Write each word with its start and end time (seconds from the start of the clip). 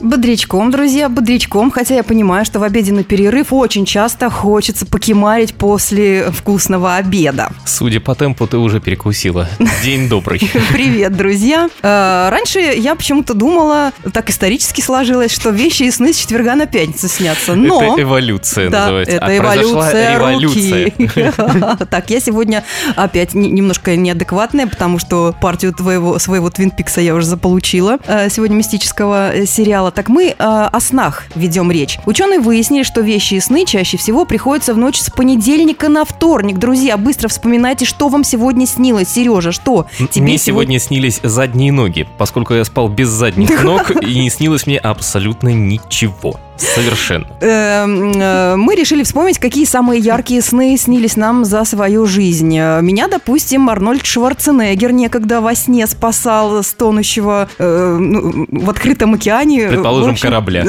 Бодрячком, 0.00 0.70
друзья, 0.70 1.08
бодрячком. 1.10 1.70
Хотя 1.70 1.94
я 1.96 2.02
понимаю, 2.02 2.44
что 2.46 2.58
в 2.58 2.62
обеденный 2.62 3.04
перерыв 3.04 3.52
очень 3.52 3.84
часто 3.84 4.30
хочется 4.30 4.86
покемарить 4.86 5.54
после 5.54 6.30
вкусного 6.30 6.96
обеда. 6.96 7.50
Судя 7.66 8.00
по 8.00 8.14
темпу, 8.14 8.46
ты 8.46 8.56
уже 8.56 8.80
перекусила. 8.80 9.46
День 9.84 10.08
добрый. 10.08 10.40
Привет, 10.72 11.14
друзья. 11.16 11.68
Э, 11.82 12.28
раньше 12.30 12.60
я 12.60 12.94
почему-то 12.94 13.34
думала, 13.34 13.92
так 14.12 14.30
исторически 14.30 14.80
сложилось, 14.80 15.32
что 15.32 15.50
вещи 15.50 15.82
и 15.82 15.90
сны 15.90 16.12
с 16.14 16.16
четверга 16.16 16.54
на 16.54 16.64
пятницу 16.66 17.06
снятся. 17.08 17.54
Но... 17.54 17.82
Это 17.94 18.02
эволюция 18.02 18.70
Да, 18.70 18.80
называется. 18.82 19.16
это 19.16 19.26
А 19.26 19.36
эволюция 19.36 20.84
руки. 20.84 21.86
Так, 21.90 22.08
я 22.10 22.20
сегодня 22.20 22.64
опять 22.96 23.34
не- 23.34 23.50
немножко 23.50 23.96
неадекватная, 23.96 24.66
потому 24.66 24.98
что 24.98 25.34
партию 25.42 25.74
твоего, 25.74 26.18
своего 26.18 26.48
Твин 26.50 26.70
Пикса 26.70 27.00
я 27.02 27.14
уже 27.14 27.26
заполучила. 27.26 27.98
э, 28.06 28.30
Сегодня 28.30 28.54
мистического 28.54 29.34
э, 29.34 29.46
сериала. 29.90 30.00
Так 30.00 30.08
мы 30.08 30.28
э, 30.28 30.34
о 30.38 30.80
снах 30.80 31.26
ведем 31.34 31.70
речь. 31.70 31.98
Ученые 32.06 32.40
выяснили, 32.40 32.82
что 32.82 33.00
вещи 33.00 33.34
и 33.34 33.40
сны 33.40 33.64
чаще 33.66 33.96
всего 33.96 34.24
приходятся 34.24 34.74
в 34.74 34.78
ночь 34.78 35.00
с 35.00 35.10
понедельника 35.10 35.88
на 35.88 36.04
вторник. 36.04 36.58
Друзья, 36.58 36.96
быстро 36.96 37.28
вспоминайте, 37.28 37.84
что 37.84 38.08
вам 38.08 38.24
сегодня 38.24 38.66
снилось. 38.66 39.08
Сережа, 39.08 39.52
что? 39.52 39.86
Мне 40.16 40.38
сегодня 40.38 40.78
снились 40.78 41.20
задние 41.22 41.72
ноги, 41.72 42.06
поскольку 42.18 42.54
я 42.54 42.64
спал 42.64 42.88
без 42.88 43.08
задних 43.08 43.62
ног, 43.64 43.90
и 43.90 44.18
не 44.18 44.30
снилось 44.30 44.66
мне 44.66 44.78
абсолютно 44.78 45.48
ничего. 45.48 46.38
Совершенно. 46.60 47.26
Эм, 47.40 48.12
э, 48.12 48.56
мы 48.56 48.74
решили 48.74 49.02
вспомнить, 49.02 49.38
какие 49.38 49.64
самые 49.64 50.00
яркие 50.00 50.42
сны 50.42 50.76
снились 50.76 51.16
нам 51.16 51.44
за 51.44 51.64
свою 51.64 52.06
жизнь. 52.06 52.54
Меня, 52.54 53.08
допустим, 53.08 53.68
Арнольд 53.70 54.04
Шварценеггер 54.04 54.92
некогда 54.92 55.40
во 55.40 55.54
сне 55.54 55.86
спасал 55.86 56.62
с 56.62 56.72
тонущего 56.74 57.48
э, 57.58 57.96
ну, 57.98 58.46
в 58.50 58.70
открытом 58.70 59.14
океане. 59.14 59.68
Предположим, 59.68 60.12
общем, 60.12 60.28
корабля. 60.28 60.64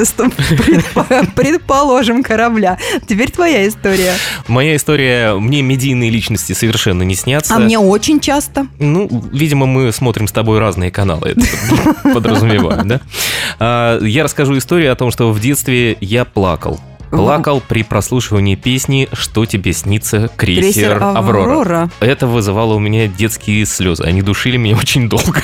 Предположим, 1.34 2.22
корабля. 2.22 2.78
Теперь 3.06 3.30
твоя 3.30 3.68
история. 3.68 4.14
Моя 4.48 4.76
история, 4.76 5.34
мне 5.34 5.62
медийные 5.62 6.10
личности 6.10 6.52
совершенно 6.52 7.02
не 7.02 7.14
снятся. 7.14 7.54
А 7.54 7.58
мне 7.58 7.78
очень 7.78 8.20
часто. 8.20 8.66
Ну, 8.78 9.08
видимо, 9.32 9.66
мы 9.66 9.92
смотрим 9.92 10.26
с 10.26 10.32
тобой 10.32 10.58
разные 10.58 10.90
каналы, 10.90 11.34
это 11.36 12.12
подразумеваю, 12.14 12.84
да? 12.84 13.00
А, 13.58 13.98
Я 14.00 14.24
расскажу 14.24 14.56
историю 14.56 14.92
о 14.92 14.96
том, 14.96 15.10
что 15.10 15.30
в 15.32 15.40
детстве 15.40 15.81
я 16.00 16.24
плакал. 16.24 16.80
Плакал 17.12 17.60
при 17.60 17.82
прослушивании 17.82 18.54
песни 18.54 19.06
«Что 19.12 19.44
тебе 19.44 19.74
снится, 19.74 20.30
крейсер, 20.34 20.98
Аврора». 21.02 21.90
Это 22.00 22.26
вызывало 22.26 22.74
у 22.74 22.78
меня 22.78 23.06
детские 23.06 23.66
слезы. 23.66 24.02
Они 24.04 24.22
душили 24.22 24.56
меня 24.56 24.76
очень 24.76 25.10
долго. 25.10 25.42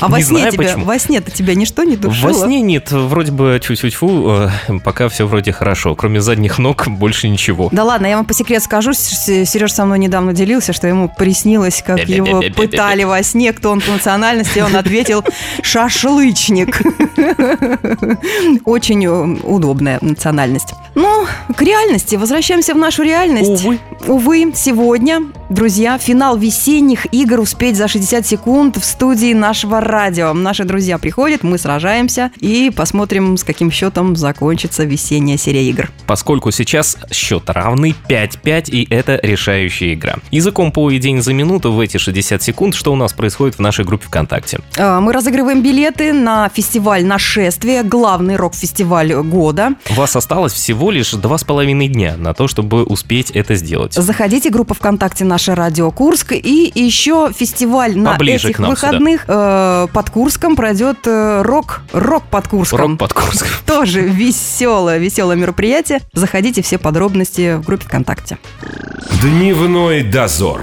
А 0.00 0.08
во 0.08 0.16
Не 0.18 0.24
сне 0.24 0.50
тебя, 0.50 0.76
во 0.76 0.98
сне-то 0.98 1.30
тебя 1.30 1.54
ничто 1.54 1.84
не 1.84 1.96
душило? 1.96 2.28
Во 2.28 2.34
сне 2.34 2.62
нет, 2.62 2.90
вроде 2.90 3.32
бы 3.32 3.60
тьфу-тьфу-тьфу, 3.62 4.48
э, 4.68 4.78
пока 4.82 5.08
все 5.08 5.26
вроде 5.26 5.52
хорошо. 5.52 5.94
Кроме 5.94 6.20
задних 6.20 6.58
ног 6.58 6.88
больше 6.88 7.28
ничего. 7.28 7.68
Да 7.72 7.84
ладно, 7.84 8.06
я 8.06 8.16
вам 8.16 8.24
по 8.24 8.34
секрету 8.34 8.64
скажу, 8.64 8.92
Сереж 8.94 9.72
со 9.72 9.84
мной 9.84 9.98
недавно 9.98 10.32
делился, 10.32 10.72
что 10.72 10.86
ему 10.86 11.08
приснилось, 11.08 11.82
как 11.86 12.08
его 12.08 12.42
пытали 12.54 13.04
во 13.04 13.22
сне, 13.22 13.52
кто 13.52 13.70
он 13.70 13.80
по 13.80 13.92
национальности, 13.92 14.58
и 14.58 14.62
он 14.62 14.74
ответил 14.74 15.22
«шашлычник». 15.62 16.80
Очень 18.64 19.04
э, 19.04 19.38
удобная 19.42 19.98
национальность. 20.00 20.45
Ну, 20.94 21.26
к 21.56 21.62
реальности. 21.62 22.16
Возвращаемся 22.16 22.74
в 22.74 22.78
нашу 22.78 23.02
реальность. 23.02 23.64
Увы. 23.64 23.78
Увы, 24.08 24.52
сегодня, 24.54 25.20
друзья, 25.50 25.98
финал 25.98 26.36
весенних 26.36 27.12
игр 27.12 27.40
успеть 27.40 27.76
за 27.76 27.88
60 27.88 28.24
секунд 28.24 28.76
в 28.76 28.84
студии 28.84 29.32
нашего 29.32 29.80
радио. 29.80 30.32
Наши 30.32 30.62
друзья 30.62 30.98
приходят, 30.98 31.42
мы 31.42 31.58
сражаемся 31.58 32.30
и 32.38 32.70
посмотрим, 32.70 33.36
с 33.36 33.42
каким 33.42 33.72
счетом 33.72 34.14
закончится 34.14 34.84
весенняя 34.84 35.36
серия 35.36 35.68
игр. 35.68 35.90
Поскольку 36.06 36.52
сейчас 36.52 36.96
счет 37.10 37.50
равный 37.50 37.96
5-5, 38.08 38.70
и 38.70 38.86
это 38.88 39.18
решающая 39.20 39.94
игра. 39.94 40.16
Языком 40.30 40.70
по 40.70 40.88
и 40.88 40.98
день 40.98 41.20
за 41.20 41.34
минуту 41.34 41.72
в 41.72 41.80
эти 41.80 41.96
60 41.96 42.40
секунд, 42.40 42.76
что 42.76 42.92
у 42.92 42.96
нас 42.96 43.12
происходит 43.12 43.56
в 43.56 43.60
нашей 43.60 43.84
группе 43.84 44.06
ВКонтакте. 44.06 44.60
Э, 44.76 45.00
Мы 45.00 45.12
разыгрываем 45.12 45.62
билеты 45.62 46.12
на 46.12 46.48
фестиваль 46.48 47.04
«Нашествие», 47.04 47.82
главный 47.82 48.36
рок-фестиваль 48.36 49.12
года. 49.14 49.72
У 49.90 49.94
вас 49.94 50.14
осталось 50.14 50.52
всего 50.52 50.92
лишь 50.92 51.10
два 51.10 51.38
с 51.38 51.42
половиной 51.42 51.88
дня 51.88 52.16
на 52.16 52.34
то, 52.34 52.46
чтобы 52.46 52.84
успеть 52.84 53.32
это 53.32 53.56
сделать. 53.56 53.95
Заходите, 53.96 54.50
группа 54.50 54.74
ВКонтакте 54.74 55.24
«Наше 55.24 55.54
радио 55.54 55.90
Курск». 55.90 56.32
И 56.32 56.70
еще 56.74 57.32
фестиваль 57.34 57.96
на 57.96 58.12
Поближе 58.12 58.50
этих 58.50 58.58
выходных 58.58 59.24
э, 59.26 59.86
под 59.90 60.10
Курском 60.10 60.54
пройдет 60.54 60.98
э, 61.06 61.40
рок, 61.42 61.80
рок 61.92 62.24
под 62.24 62.46
Курском. 62.46 62.78
Рок 62.78 62.98
под 62.98 63.12
Курском. 63.14 63.48
Тоже 63.66 64.02
веселое, 64.02 64.98
веселое 64.98 65.36
мероприятие. 65.36 66.00
Заходите, 66.12 66.60
все 66.60 66.76
подробности 66.76 67.56
в 67.56 67.64
группе 67.64 67.86
ВКонтакте. 67.86 68.36
Дневной 69.22 70.02
дозор. 70.02 70.60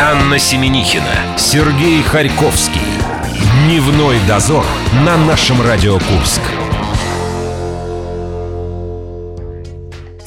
Анна 0.00 0.38
Семенихина, 0.38 1.36
Сергей 1.36 2.02
Харьковский. 2.02 2.80
Дневной 3.66 4.16
дозор 4.26 4.64
на 5.04 5.18
нашем 5.18 5.60
Радио 5.60 5.98
Курск. 5.98 6.40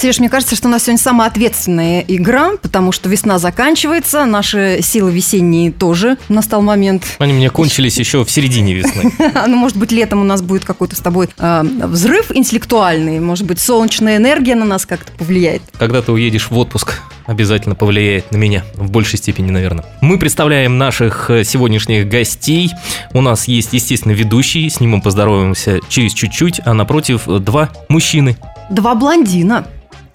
Сереж, 0.06 0.20
мне 0.20 0.30
кажется, 0.30 0.56
что 0.56 0.68
у 0.68 0.72
нас 0.72 0.84
сегодня 0.84 1.02
самая 1.02 1.28
ответственная 1.28 2.06
игра, 2.08 2.52
потому 2.62 2.92
что 2.92 3.10
весна 3.10 3.40
заканчивается, 3.40 4.26
наши 4.26 4.78
силы 4.84 5.12
весенние 5.12 5.72
тоже 5.72 6.20
настал 6.30 6.62
момент. 6.62 7.16
Они 7.18 7.34
у 7.34 7.36
меня 7.38 7.50
кончились 7.50 7.98
еще 7.98 8.24
в 8.24 8.30
середине 8.30 8.76
весны. 8.76 9.12
Ну, 9.48 9.58
может 9.58 9.78
быть, 9.78 9.92
летом 9.92 10.22
у 10.22 10.24
нас 10.24 10.44
будет 10.44 10.64
какой-то 10.64 10.96
с 10.96 11.00
тобой 11.00 11.30
э, 11.36 11.64
взрыв 11.64 12.30
интеллектуальный, 12.32 13.20
может 13.20 13.48
быть, 13.48 13.60
солнечная 13.60 14.18
энергия 14.18 14.54
на 14.54 14.66
нас 14.66 14.86
как-то 14.86 15.12
повлияет. 15.14 15.64
Когда 15.80 16.04
ты 16.04 16.12
уедешь 16.12 16.52
в 16.52 16.58
отпуск, 16.60 17.02
обязательно 17.26 17.74
повлияет 17.74 18.32
на 18.32 18.38
меня. 18.38 18.64
В 18.76 18.92
большей 18.92 19.18
степени, 19.18 19.50
наверное. 19.50 19.86
Мы 20.02 20.20
представляем 20.20 20.78
наших 20.78 21.32
э, 21.32 21.44
сегодняшних 21.44 22.08
гостей. 22.08 22.70
У 23.12 23.22
нас 23.22 23.48
есть, 23.48 23.74
естественно, 23.74 24.12
ведущий. 24.12 24.70
С 24.70 24.80
ним 24.80 24.92
мы 24.92 25.02
поздороваемся 25.02 25.80
через 25.90 26.14
чуть-чуть. 26.14 26.62
А 26.64 26.76
напротив 26.76 27.24
два 27.26 27.70
мужчины. 27.90 28.38
Два 28.70 28.94
блондина. 28.94 29.66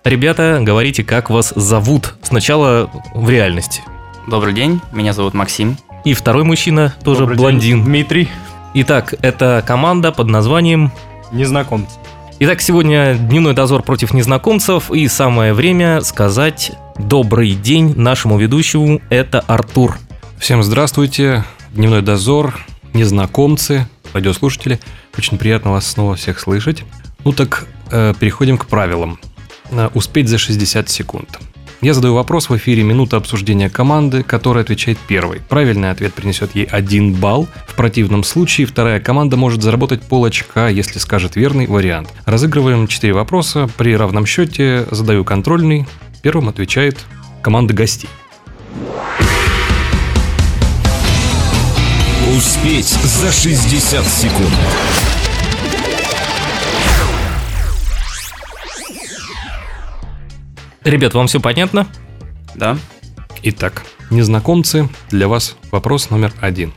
Ребята, 0.04 0.58
говорите, 0.62 1.04
как 1.04 1.30
вас 1.30 1.52
зовут. 1.54 2.14
Сначала 2.22 2.90
в 3.14 3.28
реальности. 3.28 3.82
Добрый 4.26 4.54
день, 4.54 4.80
меня 4.92 5.12
зовут 5.12 5.34
Максим. 5.34 5.76
И 6.04 6.14
второй 6.14 6.44
мужчина, 6.44 6.94
тоже 7.04 7.20
Добрый 7.20 7.36
день, 7.36 7.42
блондин. 7.42 7.84
Дмитрий, 7.84 8.28
Итак, 8.72 9.14
это 9.20 9.64
команда 9.66 10.12
под 10.12 10.28
названием... 10.28 10.92
незнакомец. 11.32 11.88
Итак, 12.38 12.60
сегодня 12.60 13.14
дневной 13.14 13.52
дозор 13.52 13.82
против 13.82 14.14
незнакомцев. 14.14 14.92
И 14.92 15.08
самое 15.08 15.52
время 15.52 16.02
сказать 16.02 16.72
добрый 16.96 17.52
день 17.52 17.94
нашему 17.96 18.38
ведущему. 18.38 19.02
Это 19.10 19.40
Артур. 19.40 19.98
Всем 20.38 20.62
здравствуйте, 20.62 21.44
Дневной 21.72 22.02
дозор, 22.02 22.60
незнакомцы, 22.94 23.88
радиослушатели. 24.12 24.80
Очень 25.18 25.36
приятно 25.36 25.72
вас 25.72 25.86
снова 25.86 26.14
всех 26.14 26.38
слышать. 26.38 26.84
Ну 27.24 27.32
так, 27.32 27.66
э, 27.90 28.14
переходим 28.18 28.56
к 28.56 28.66
правилам. 28.66 29.18
Э, 29.70 29.88
Успеть 29.94 30.28
за 30.28 30.38
60 30.38 30.88
секунд. 30.88 31.38
Я 31.80 31.94
задаю 31.94 32.14
вопрос 32.14 32.50
в 32.50 32.56
эфире 32.56 32.82
минута 32.82 33.16
обсуждения 33.16 33.70
команды, 33.70 34.22
которая 34.22 34.64
отвечает 34.64 34.98
первой. 34.98 35.40
Правильный 35.48 35.90
ответ 35.90 36.12
принесет 36.12 36.54
ей 36.54 36.66
один 36.66 37.14
балл. 37.14 37.48
В 37.66 37.74
противном 37.74 38.22
случае 38.22 38.66
вторая 38.66 39.00
команда 39.00 39.38
может 39.38 39.62
заработать 39.62 40.02
пол 40.02 40.26
очка, 40.26 40.68
если 40.68 40.98
скажет 40.98 41.36
верный 41.36 41.66
вариант. 41.66 42.12
Разыгрываем 42.26 42.86
4 42.86 43.14
вопроса. 43.14 43.68
При 43.78 43.96
равном 43.96 44.26
счете 44.26 44.86
задаю 44.90 45.24
контрольный. 45.24 45.86
Первым 46.22 46.50
отвечает 46.50 46.98
команда 47.40 47.72
гостей. 47.72 48.10
Успеть 52.36 52.88
за 52.88 53.32
60 53.32 54.06
секунд. 54.06 54.50
Ребят, 60.84 61.12
вам 61.12 61.26
все 61.26 61.40
понятно? 61.40 61.86
Да? 62.54 62.78
Итак, 63.42 63.84
незнакомцы, 64.10 64.88
для 65.10 65.28
вас 65.28 65.56
вопрос 65.70 66.08
номер 66.08 66.32
один. 66.40 66.72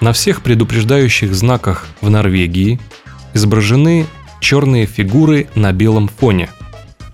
На 0.00 0.12
всех 0.12 0.42
предупреждающих 0.42 1.32
знаках 1.32 1.86
в 2.00 2.10
Норвегии 2.10 2.80
изображены 3.32 4.06
черные 4.40 4.86
фигуры 4.86 5.48
на 5.54 5.72
белом 5.72 6.08
фоне. 6.08 6.50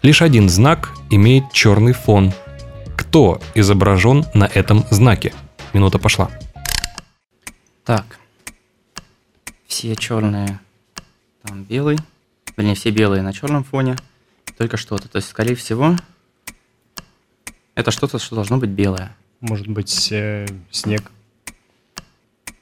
Лишь 0.02 0.22
один 0.22 0.48
знак 0.48 0.92
имеет 1.10 1.52
черный 1.52 1.92
фон. 1.92 2.32
Кто 2.96 3.40
изображен 3.54 4.24
на 4.32 4.44
этом 4.44 4.84
знаке? 4.90 5.34
Минута 5.74 5.98
пошла. 5.98 6.30
Так. 7.84 8.18
Все 9.66 9.94
черные. 9.94 10.58
Там 11.42 11.64
белый. 11.64 11.98
Вернее, 12.56 12.74
все 12.74 12.90
белые 12.90 13.22
на 13.22 13.32
черном 13.32 13.64
фоне. 13.64 13.96
Только 14.58 14.76
что-то. 14.76 15.08
То 15.08 15.16
есть, 15.16 15.28
скорее 15.28 15.54
всего, 15.54 15.96
это 17.74 17.90
что-то, 17.90 18.18
что 18.18 18.34
должно 18.34 18.58
быть 18.58 18.70
белое. 18.70 19.16
Может 19.40 19.68
быть, 19.68 20.08
э, 20.12 20.46
снег. 20.70 21.10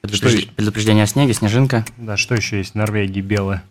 Предупреж- 0.01 0.41
Что 0.43 0.53
Предупреждение 0.55 1.03
о 1.03 1.07
снеге, 1.07 1.33
снежинка. 1.33 1.85
Да, 1.97 2.15
что 2.15 2.35
еще 2.35 2.57
есть 2.57 2.71
в 2.71 2.75
Норвегии 2.75 3.19
белое? 3.21 3.63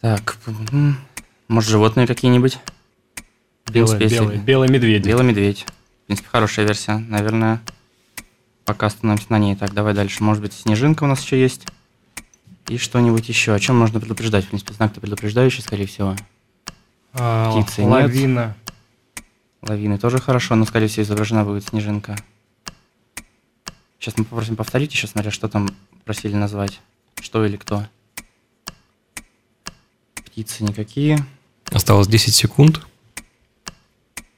Так, 0.00 0.38
может, 1.48 1.68
животные 1.70 2.06
какие-нибудь? 2.06 2.58
В 3.66 3.72
Белое, 3.72 3.96
принципе, 3.98 4.04
если- 4.04 4.24
белое, 4.32 4.38
белый 4.44 4.68
медведь. 4.68 5.04
Белый 5.06 5.26
медведь. 5.26 5.66
В 6.04 6.06
принципе, 6.06 6.28
хорошая 6.30 6.64
версия. 6.66 6.96
Наверное, 6.96 7.60
пока 8.64 8.86
остановимся 8.86 9.26
на 9.30 9.38
ней. 9.38 9.56
Так, 9.56 9.74
давай 9.74 9.94
дальше. 9.94 10.22
Может 10.24 10.42
быть, 10.42 10.52
снежинка 10.54 11.04
у 11.04 11.06
нас 11.06 11.22
еще 11.22 11.40
есть. 11.40 11.66
И 12.70 12.78
что-нибудь 12.78 13.28
еще. 13.28 13.52
О 13.52 13.58
чем 13.58 13.76
можно 13.76 13.98
предупреждать? 13.98 14.44
В 14.44 14.48
принципе, 14.50 14.72
знак-то 14.74 15.00
предупреждающий, 15.00 15.60
скорее 15.60 15.86
всего. 15.86 16.14
А, 17.12 17.50
птицы 17.50 17.80
нет. 17.80 17.90
лавина. 17.90 18.56
Лавины 19.62 19.98
тоже 19.98 20.20
хорошо, 20.20 20.54
но, 20.54 20.64
скорее 20.64 20.86
всего, 20.86 21.02
изображена 21.02 21.42
будет 21.44 21.66
снежинка. 21.66 22.14
Сейчас 23.98 24.16
мы 24.16 24.24
попросим 24.24 24.54
повторить 24.54 24.92
еще, 24.92 25.08
смотря, 25.08 25.32
что 25.32 25.48
там 25.48 25.68
просили 26.04 26.36
назвать. 26.36 26.80
Что 27.20 27.44
или 27.44 27.56
кто. 27.56 27.84
Птицы 30.14 30.62
никакие. 30.62 31.18
Осталось 31.72 32.06
10 32.06 32.32
секунд. 32.32 32.86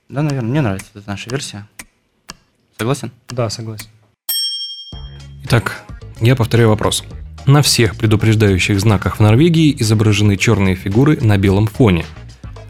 Да, 0.08 0.22
наверное, 0.22 0.48
мне 0.48 0.62
нравится 0.62 0.88
эта 0.94 1.06
наша 1.06 1.28
версия. 1.28 1.68
Согласен? 2.78 3.12
Да, 3.28 3.50
согласен. 3.50 3.90
Итак, 5.44 5.84
я 6.22 6.34
повторяю 6.34 6.70
вопрос. 6.70 7.04
На 7.46 7.62
всех 7.62 7.96
предупреждающих 7.96 8.78
знаках 8.80 9.16
в 9.16 9.20
Норвегии 9.20 9.74
изображены 9.78 10.36
черные 10.36 10.76
фигуры 10.76 11.18
на 11.20 11.38
белом 11.38 11.66
фоне. 11.66 12.04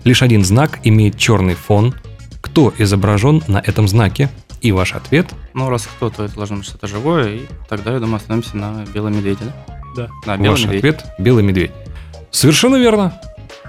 Лишь 0.05 0.23
один 0.23 0.45
знак 0.45 0.81
имеет 0.85 1.19
черный 1.19 1.55
фон. 1.55 1.95
Кто 2.41 2.73
изображен 2.79 3.43
на 3.49 3.59
этом 3.59 3.87
знаке? 3.87 4.31
И 4.63 4.73
ваш 4.73 4.95
ответ 4.95 5.29
Ну, 5.55 5.69
раз 5.69 5.87
кто, 5.87 6.09
то 6.09 6.25
это 6.25 6.35
должно 6.37 6.57
быть 6.59 6.67
что-то 6.67 6.87
живое, 6.87 7.29
и 7.35 7.41
тогда, 7.69 7.93
я 7.93 7.99
думаю, 7.99 8.17
остановимся 8.17 8.57
на 8.57 8.85
белом 8.95 9.17
медведе, 9.17 9.41
да? 9.97 10.09
Да. 10.25 10.37
Белый 10.37 10.51
Ваш 10.51 10.63
медведь. 10.65 10.79
ответ– 10.79 11.05
белый 11.19 11.43
медведь. 11.45 11.73
Совершенно 12.31 12.77
верно. 12.77 13.21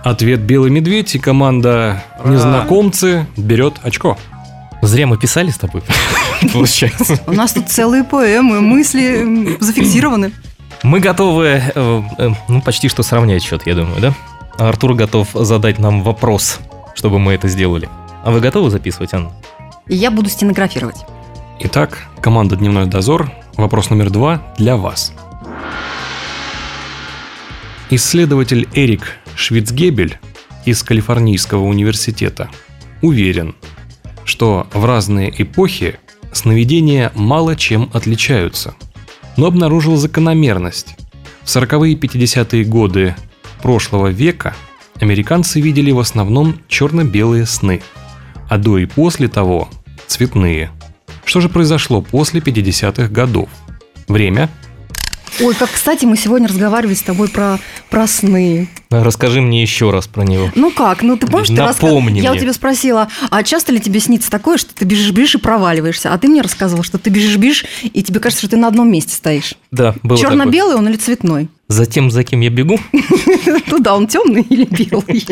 Ответ 0.04 0.42
белый 0.42 0.70
медведь 0.72 1.16
и 1.16 1.20
команда 1.20 2.04
Ура! 2.20 2.32
незнакомцы 2.32 3.26
берет 3.36 3.76
очко. 3.84 4.18
Зря 4.82 5.08
мы 5.08 5.18
писали 5.18 5.50
с 5.50 5.58
тобой, 5.58 5.82
получается. 6.54 7.20
У 7.26 7.34
нас 7.34 7.54
тут 7.54 7.70
целые 7.70 8.04
поэмы, 8.04 8.62
мысли 8.62 9.58
зафиксированы. 9.60 10.32
Мы 10.84 11.00
готовы, 11.00 11.46
э, 11.46 12.02
э, 12.18 12.30
ну, 12.50 12.62
почти 12.62 12.90
что 12.90 13.04
сравнять 13.04 13.42
счет, 13.42 13.66
я 13.66 13.74
думаю, 13.74 14.02
да? 14.02 14.14
Артур 14.58 14.96
готов 14.96 15.30
задать 15.34 15.80
нам 15.80 16.04
вопрос, 16.04 16.60
чтобы 16.94 17.20
мы 17.20 17.34
это 17.34 17.48
сделали. 17.48 17.88
А 18.24 18.32
вы 18.32 18.42
готовы 18.42 18.70
записывать, 18.70 19.14
Анна? 19.14 19.32
Я 19.88 20.12
буду 20.12 20.30
стенографировать. 20.30 20.98
Итак, 21.62 22.04
команда 22.22 22.58
«Дневной 22.58 22.86
дозор». 22.86 23.32
Вопрос 23.56 23.90
номер 23.92 24.10
два 24.10 24.42
для 24.58 24.76
вас. 24.76 25.14
Исследователь 27.90 28.68
Эрик 28.74 29.18
Швицгебель 29.36 30.20
из 30.66 30.84
Калифорнийского 30.84 31.64
университета 31.64 32.50
уверен, 33.02 33.56
что 34.26 34.68
в 34.74 34.84
разные 34.84 35.34
эпохи 35.42 36.00
сновидения 36.34 37.12
мало 37.16 37.56
чем 37.56 37.90
отличаются, 37.94 38.76
но 39.38 39.48
обнаружил 39.48 39.98
закономерность. 39.98 40.96
В 41.44 41.48
40-е 41.48 41.94
и 41.94 41.96
50-е 41.96 42.64
годы 42.64 43.16
прошлого 43.62 44.08
века 44.08 44.56
американцы 45.00 45.60
видели 45.62 45.92
в 45.92 46.00
основном 46.00 46.60
черно-белые 46.68 47.46
сны, 47.46 47.82
а 48.50 48.58
до 48.58 48.78
и 48.78 48.86
после 48.86 49.28
того– 49.28 49.70
цветные. 50.08 50.72
Что 51.26 51.42
же 51.42 51.50
произошло 51.50 52.02
после 52.02 52.40
50-х 52.40 53.08
годов? 53.08 53.50
Время 54.08 54.50
Ой, 55.42 55.56
как, 55.56 55.72
кстати, 55.72 56.06
мы 56.06 56.16
сегодня 56.16 56.48
разговаривали 56.48 56.94
с 56.94 57.02
тобой 57.02 57.28
про, 57.28 57.60
про 57.90 58.08
сны. 58.08 58.68
Расскажи 58.90 59.42
мне 59.42 59.62
еще 59.62 59.90
раз 59.90 60.08
про 60.08 60.24
него. 60.24 60.52
Ну 60.56 60.72
как? 60.72 61.02
Ну 61.02 61.18
ты 61.18 61.26
помнишь, 61.28 61.48
ты 61.48 61.56
раска- 61.56 61.66
Напомни 61.84 62.22
Я 62.22 62.34
у 62.34 62.38
тебя 62.38 62.54
спросила, 62.54 63.08
а 63.32 63.44
часто 63.44 63.72
ли 63.72 63.80
тебе 63.80 64.00
снится 64.00 64.30
такое, 64.30 64.58
что 64.58 64.76
ты 64.76 64.86
бежишь-бежишь 64.86 65.36
и 65.36 65.38
проваливаешься? 65.40 66.14
А 66.14 66.18
ты 66.18 66.28
мне 66.28 66.42
рассказывал, 66.42 66.84
что 66.84 66.98
ты 66.98 67.10
бежишь-бежишь, 67.10 67.66
и 67.82 68.04
тебе 68.04 68.20
кажется, 68.20 68.42
что 68.46 68.52
ты 68.52 68.58
на 68.58 68.68
одном 68.68 68.92
месте 68.92 69.14
стоишь. 69.16 69.56
Да, 69.72 69.96
было. 70.04 70.20
Черно-белый 70.20 70.76
он 70.76 70.88
или 70.88 70.98
цветной? 70.98 71.50
За 71.68 71.86
тем, 71.86 72.12
за 72.12 72.24
кем 72.24 72.42
я 72.42 72.50
бегу, 72.50 72.80
Ну 73.68 73.80
да, 73.80 73.96
он 73.96 74.08
темный 74.08 74.42
или 74.42 74.66
белый? 74.66 75.26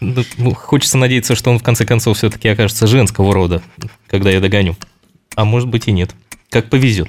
ну, 0.00 0.24
ну, 0.38 0.54
хочется 0.54 0.96
надеяться, 0.96 1.34
что 1.34 1.50
он 1.50 1.58
в 1.58 1.62
конце 1.62 1.84
концов 1.84 2.16
все-таки 2.16 2.48
окажется 2.48 2.86
женского 2.86 3.34
рода, 3.34 3.62
когда 4.06 4.30
я 4.30 4.40
догоню. 4.40 4.76
А 5.34 5.44
может 5.44 5.68
быть 5.68 5.88
и 5.88 5.92
нет. 5.92 6.10
Как 6.50 6.70
повезет. 6.70 7.08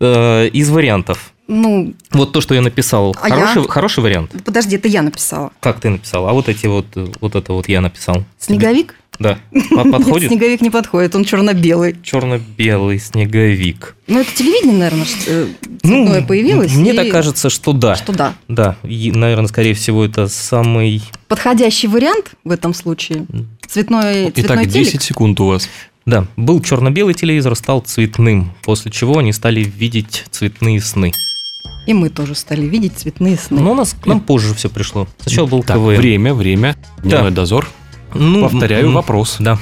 Э, 0.00 0.48
Из 0.48 0.70
вариантов. 0.70 1.32
Ну, 1.48 1.94
Вот 2.12 2.32
то, 2.32 2.40
что 2.40 2.54
я 2.54 2.62
написал. 2.62 3.14
А 3.20 3.28
хороший, 3.28 3.62
я? 3.62 3.68
хороший 3.68 4.00
вариант. 4.04 4.32
подожди, 4.44 4.76
это 4.76 4.86
я 4.88 5.02
написала. 5.02 5.50
Как 5.60 5.80
ты 5.80 5.90
написал? 5.90 6.28
А 6.28 6.32
вот 6.32 6.48
эти 6.48 6.66
вот, 6.66 6.86
вот 7.20 7.34
это 7.34 7.52
вот 7.52 7.68
я 7.68 7.80
написал. 7.80 8.24
Снеговик? 8.38 8.94
Да. 9.18 9.38
Нет, 9.50 9.68
Подходит? 9.92 10.30
снеговик 10.30 10.60
не 10.62 10.70
подходит, 10.70 11.14
он 11.14 11.24
черно-белый. 11.24 11.96
Черно-белый 12.02 12.98
снеговик. 13.00 13.96
Ну, 14.06 14.20
это 14.20 14.32
телевидение, 14.34 14.78
наверное, 14.78 15.06
э, 15.26 15.46
цветное 15.82 16.22
появилось. 16.22 16.72
Ну, 16.72 16.80
Мне 16.80 16.92
и- 16.92 16.96
так 16.96 17.10
кажется, 17.10 17.50
что 17.50 17.72
да. 17.72 17.96
Что 17.96 18.12
да. 18.12 18.34
Да, 18.48 18.76
и, 18.84 19.10
наверное, 19.12 19.48
скорее 19.48 19.74
всего, 19.74 20.04
это 20.04 20.28
самый... 20.28 21.02
Подходящий 21.28 21.88
вариант 21.88 22.30
в 22.44 22.50
этом 22.50 22.72
случае. 22.72 23.26
Цветной, 23.66 24.30
цветной 24.30 24.32
Итак, 24.36 24.58
телек. 24.62 24.86
10 24.88 25.02
секунд 25.02 25.38
у 25.40 25.46
вас. 25.46 25.68
Да, 26.06 26.26
был 26.36 26.60
черно-белый 26.60 27.14
телевизор, 27.14 27.54
стал 27.54 27.80
цветным, 27.80 28.52
после 28.62 28.90
чего 28.90 29.18
они 29.18 29.32
стали 29.32 29.60
видеть 29.62 30.24
цветные 30.30 30.80
сны. 30.80 31.12
И 31.86 31.94
мы 31.94 32.08
тоже 32.10 32.34
стали 32.34 32.62
видеть 32.66 32.98
цветные 32.98 33.36
сны. 33.36 33.60
Но 33.60 33.72
у 33.72 33.74
нас 33.74 33.94
к 34.00 34.06
нам 34.06 34.20
позже 34.20 34.54
все 34.54 34.68
пришло. 34.68 35.06
Сначала 35.18 35.46
был 35.46 35.62
Так, 35.62 35.76
КВН. 35.76 35.96
время, 35.96 36.34
время. 36.34 36.76
Дневной 37.02 37.30
Да. 37.30 37.36
дозор. 37.36 37.68
Ну, 38.14 38.48
Повторяю 38.48 38.86
м, 38.88 38.94
вопрос. 38.94 39.36
Да. 39.38 39.58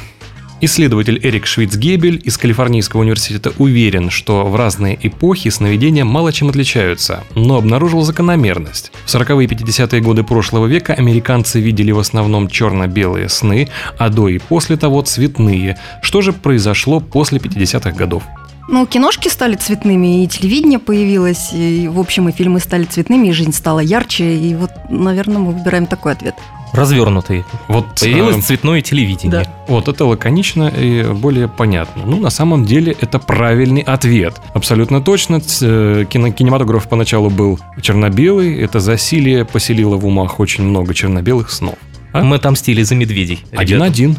Исследователь 0.60 1.20
Эрик 1.22 1.46
Швицгебель 1.46 2.20
из 2.24 2.36
Калифорнийского 2.36 3.02
университета 3.02 3.52
уверен, 3.58 4.10
что 4.10 4.44
в 4.44 4.56
разные 4.56 4.98
эпохи 5.00 5.50
сновидения 5.50 6.04
мало 6.04 6.32
чем 6.32 6.48
отличаются, 6.48 7.22
но 7.36 7.58
обнаружил 7.58 8.02
закономерность. 8.02 8.90
В 9.04 9.14
40-е 9.14 9.44
и 9.44 9.48
50-е 9.48 10.00
годы 10.00 10.24
прошлого 10.24 10.66
века 10.66 10.94
американцы 10.94 11.60
видели 11.60 11.92
в 11.92 12.00
основном 12.00 12.48
черно-белые 12.48 13.28
сны, 13.28 13.68
а 13.98 14.08
до 14.08 14.28
и 14.28 14.38
после 14.38 14.76
того 14.76 15.02
цветные. 15.02 15.78
Что 16.02 16.22
же 16.22 16.32
произошло 16.32 16.98
после 16.98 17.38
50-х 17.38 17.92
годов? 17.92 18.24
Ну, 18.68 18.84
киношки 18.84 19.28
стали 19.28 19.54
цветными, 19.54 20.24
и 20.24 20.26
телевидение 20.26 20.80
появилось, 20.80 21.52
и, 21.52 21.88
в 21.88 22.00
общем, 22.00 22.28
и 22.28 22.32
фильмы 22.32 22.58
стали 22.58 22.84
цветными, 22.84 23.28
и 23.28 23.32
жизнь 23.32 23.52
стала 23.52 23.78
ярче, 23.78 24.36
и 24.36 24.54
вот, 24.56 24.70
наверное, 24.90 25.38
мы 25.38 25.52
выбираем 25.52 25.86
такой 25.86 26.12
ответ. 26.12 26.34
Развернутый. 26.72 27.44
Вот, 27.68 27.86
Появилось 28.00 28.36
э, 28.36 28.40
цветное 28.42 28.80
телевидение. 28.82 29.46
Вот 29.68 29.88
это 29.88 30.04
лаконично 30.04 30.68
и 30.68 31.02
более 31.12 31.48
понятно. 31.48 32.02
Ну, 32.06 32.18
на 32.20 32.30
самом 32.30 32.64
деле, 32.64 32.94
это 33.00 33.18
правильный 33.18 33.80
ответ. 33.82 34.34
Абсолютно 34.54 35.00
точно. 35.00 35.40
Э, 35.60 36.04
кино- 36.08 36.30
кинематограф 36.32 36.88
поначалу 36.88 37.30
был 37.30 37.58
черно-белый. 37.80 38.60
Это 38.60 38.80
засилие 38.80 39.44
поселило 39.44 39.96
в 39.96 40.06
умах 40.06 40.40
очень 40.40 40.64
много 40.64 40.94
черно-белых 40.94 41.50
снов. 41.50 41.74
А? 42.12 42.22
Мы 42.22 42.36
отомстили 42.36 42.82
за 42.82 42.94
медведей. 42.94 43.44
Один-один. 43.54 44.16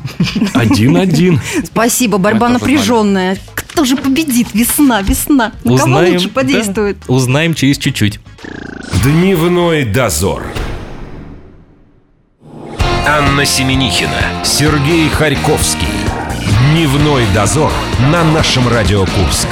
Один-один. 0.54 1.40
Спасибо, 1.66 2.18
борьба 2.20 2.50
напряженная. 2.50 3.38
Кто 3.56 3.84
же 3.86 3.96
победит? 3.98 4.50
Весна, 4.54 5.02
весна. 5.02 5.54
На 5.64 5.72
кого 5.72 5.76
Узнаем, 5.76 6.14
лучше 6.14 6.30
подействует? 6.30 6.98
да, 7.08 7.14
узнаем 7.14 7.54
через 7.54 7.78
чуть-чуть. 7.78 8.20
Дневной 9.04 9.86
дозор. 9.86 10.44
Анна 13.12 13.44
Семенихина, 13.44 14.44
Сергей 14.44 15.10
Харьковский. 15.10 15.88
Дневной 16.70 17.26
дозор 17.34 17.72
на 18.12 18.24
нашем 18.24 18.68
Радио 18.68 19.00
Курск. 19.00 19.48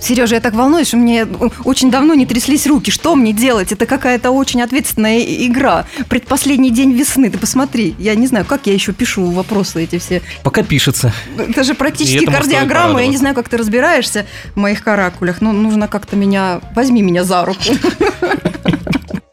Сережа, 0.00 0.36
я 0.36 0.40
так 0.40 0.54
волнуюсь, 0.54 0.94
у 0.94 0.98
меня 0.98 1.26
очень 1.64 1.90
давно 1.90 2.14
не 2.14 2.26
тряслись 2.26 2.64
руки. 2.68 2.92
Что 2.92 3.16
мне 3.16 3.32
делать? 3.32 3.72
Это 3.72 3.86
какая-то 3.86 4.30
очень 4.30 4.62
ответственная 4.62 5.18
игра. 5.18 5.84
Предпоследний 6.08 6.70
день 6.70 6.92
весны. 6.92 7.28
Ты 7.28 7.38
посмотри. 7.38 7.96
Я 7.98 8.14
не 8.14 8.28
знаю, 8.28 8.44
как 8.44 8.68
я 8.68 8.74
еще 8.74 8.92
пишу 8.92 9.32
вопросы 9.32 9.82
эти 9.82 9.98
все. 9.98 10.22
Пока 10.44 10.62
пишется. 10.62 11.12
Это 11.36 11.64
же 11.64 11.74
практически 11.74 12.24
кардиограмма. 12.24 13.02
Я 13.02 13.08
не 13.08 13.16
знаю, 13.16 13.34
как 13.34 13.48
ты 13.48 13.56
разбираешься 13.56 14.26
в 14.54 14.60
моих 14.60 14.84
каракулях. 14.84 15.40
Но 15.40 15.50
нужно 15.50 15.88
как-то 15.88 16.14
меня... 16.14 16.60
Возьми 16.76 17.02
меня 17.02 17.24
за 17.24 17.44
руку. 17.44 17.62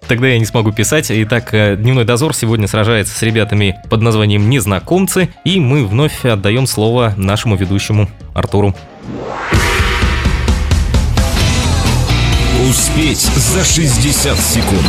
Тогда 0.09 0.27
я 0.27 0.39
не 0.39 0.45
смогу 0.45 0.71
писать. 0.71 1.11
Итак, 1.11 1.53
э, 1.53 1.75
Дневной 1.75 2.03
дозор 2.03 2.33
сегодня 2.33 2.67
сражается 2.67 3.15
с 3.15 3.21
ребятами 3.21 3.79
под 3.91 4.01
названием 4.01 4.49
«Незнакомцы». 4.49 5.29
И 5.45 5.59
мы 5.59 5.85
вновь 5.85 6.25
отдаем 6.25 6.65
слово 6.65 7.13
нашему 7.15 7.55
ведущему 7.55 8.09
Артуру. 8.33 8.75
Успеть 12.67 13.19
за 13.19 13.63
60 13.63 14.35
секунд. 14.39 14.81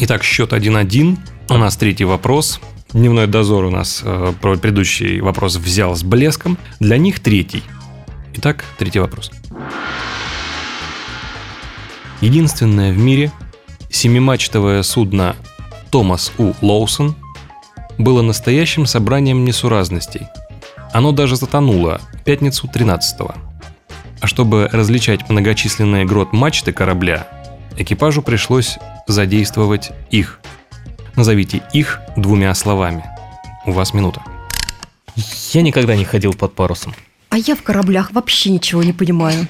Итак, 0.00 0.24
счет 0.24 0.52
1-1. 0.52 1.16
У 1.48 1.56
нас 1.58 1.76
третий 1.76 2.04
вопрос. 2.04 2.60
Дневной 2.92 3.28
дозор 3.28 3.66
у 3.66 3.70
нас 3.70 4.02
э, 4.04 4.32
про 4.40 4.56
предыдущий 4.56 5.20
вопрос 5.20 5.54
взял 5.54 5.94
с 5.94 6.02
блеском. 6.02 6.58
Для 6.80 6.98
них 6.98 7.20
третий. 7.20 7.62
Итак, 8.34 8.64
третий 8.78 8.98
вопрос. 8.98 9.30
Единственное 12.20 12.92
в 12.92 12.98
мире 12.98 13.30
семимачтовое 13.90 14.82
судно 14.82 15.36
Томас 15.90 16.32
У. 16.38 16.54
Лоусон 16.62 17.14
было 17.98 18.22
настоящим 18.22 18.86
собранием 18.86 19.44
несуразностей. 19.44 20.28
Оно 20.92 21.12
даже 21.12 21.36
затонуло 21.36 22.00
в 22.14 22.24
пятницу 22.24 22.68
13 22.68 23.20
-го. 23.20 23.34
А 24.20 24.26
чтобы 24.26 24.68
различать 24.72 25.28
многочисленные 25.28 26.04
грот 26.04 26.32
мачты 26.32 26.72
корабля, 26.72 27.26
экипажу 27.76 28.22
пришлось 28.22 28.78
задействовать 29.06 29.90
их. 30.10 30.40
Назовите 31.16 31.62
их 31.72 32.00
двумя 32.16 32.54
словами. 32.54 33.04
У 33.66 33.72
вас 33.72 33.92
минута. 33.92 34.22
Я 35.52 35.62
никогда 35.62 35.96
не 35.96 36.04
ходил 36.04 36.32
под 36.32 36.54
парусом. 36.54 36.94
А 37.32 37.38
я 37.38 37.56
в 37.56 37.62
кораблях 37.62 38.12
вообще 38.12 38.50
ничего 38.50 38.82
не 38.82 38.92
понимаю. 38.92 39.48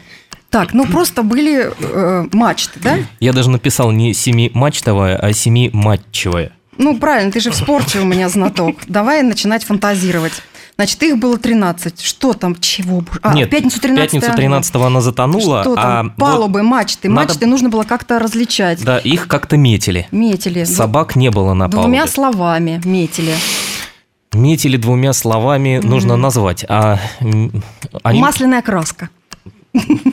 Так, 0.50 0.72
ну 0.72 0.86
просто 0.86 1.22
были 1.24 1.72
э, 1.80 2.28
мачты, 2.32 2.78
да? 2.80 2.98
Я 3.18 3.32
даже 3.32 3.50
написал 3.50 3.90
не 3.90 4.14
семимачтовая, 4.14 5.16
а 5.16 5.32
семиматчевая. 5.32 6.52
Ну, 6.78 6.96
правильно, 6.98 7.32
ты 7.32 7.40
же 7.40 7.50
в 7.50 7.54
спорте 7.56 7.98
у 7.98 8.04
меня 8.04 8.28
знаток. 8.28 8.76
Давай 8.86 9.22
начинать 9.22 9.64
фантазировать. 9.64 10.32
Значит, 10.76 11.02
их 11.02 11.18
было 11.18 11.38
13. 11.38 12.00
Что 12.00 12.32
там, 12.34 12.56
чего? 12.60 13.04
А, 13.22 13.34
Нет, 13.34 13.50
пятницу 13.50 13.80
13 13.80 14.12
пятницу 14.12 14.32
13 14.34 14.74
она 14.76 15.00
затонула, 15.00 15.62
Что 15.62 15.72
а 15.74 15.76
там? 15.76 16.06
вот, 16.08 16.16
Палубы, 16.16 16.62
мачты. 16.62 17.08
надо- 17.08 17.28
Мачты 17.32 17.46
нужно 17.46 17.68
было 17.68 17.82
как-то 17.82 18.18
различать. 18.18 18.82
да, 18.84 18.98
их 18.98 19.26
как-то 19.28 19.56
метили. 19.56 20.06
Метили. 20.12 20.64
Собак 20.64 21.16
не 21.16 21.30
было 21.30 21.52
на 21.54 21.68
Двумя 21.68 22.00
палубе. 22.02 22.12
словами 22.12 22.80
метили. 22.84 23.34
Метили 24.32 24.76
двумя 24.76 25.12
словами 25.12 25.80
нужно 25.82 26.16
назвать. 26.16 26.64
А 26.68 26.98
они 28.02 28.20
Масляная 28.20 28.62
краска. 28.62 29.10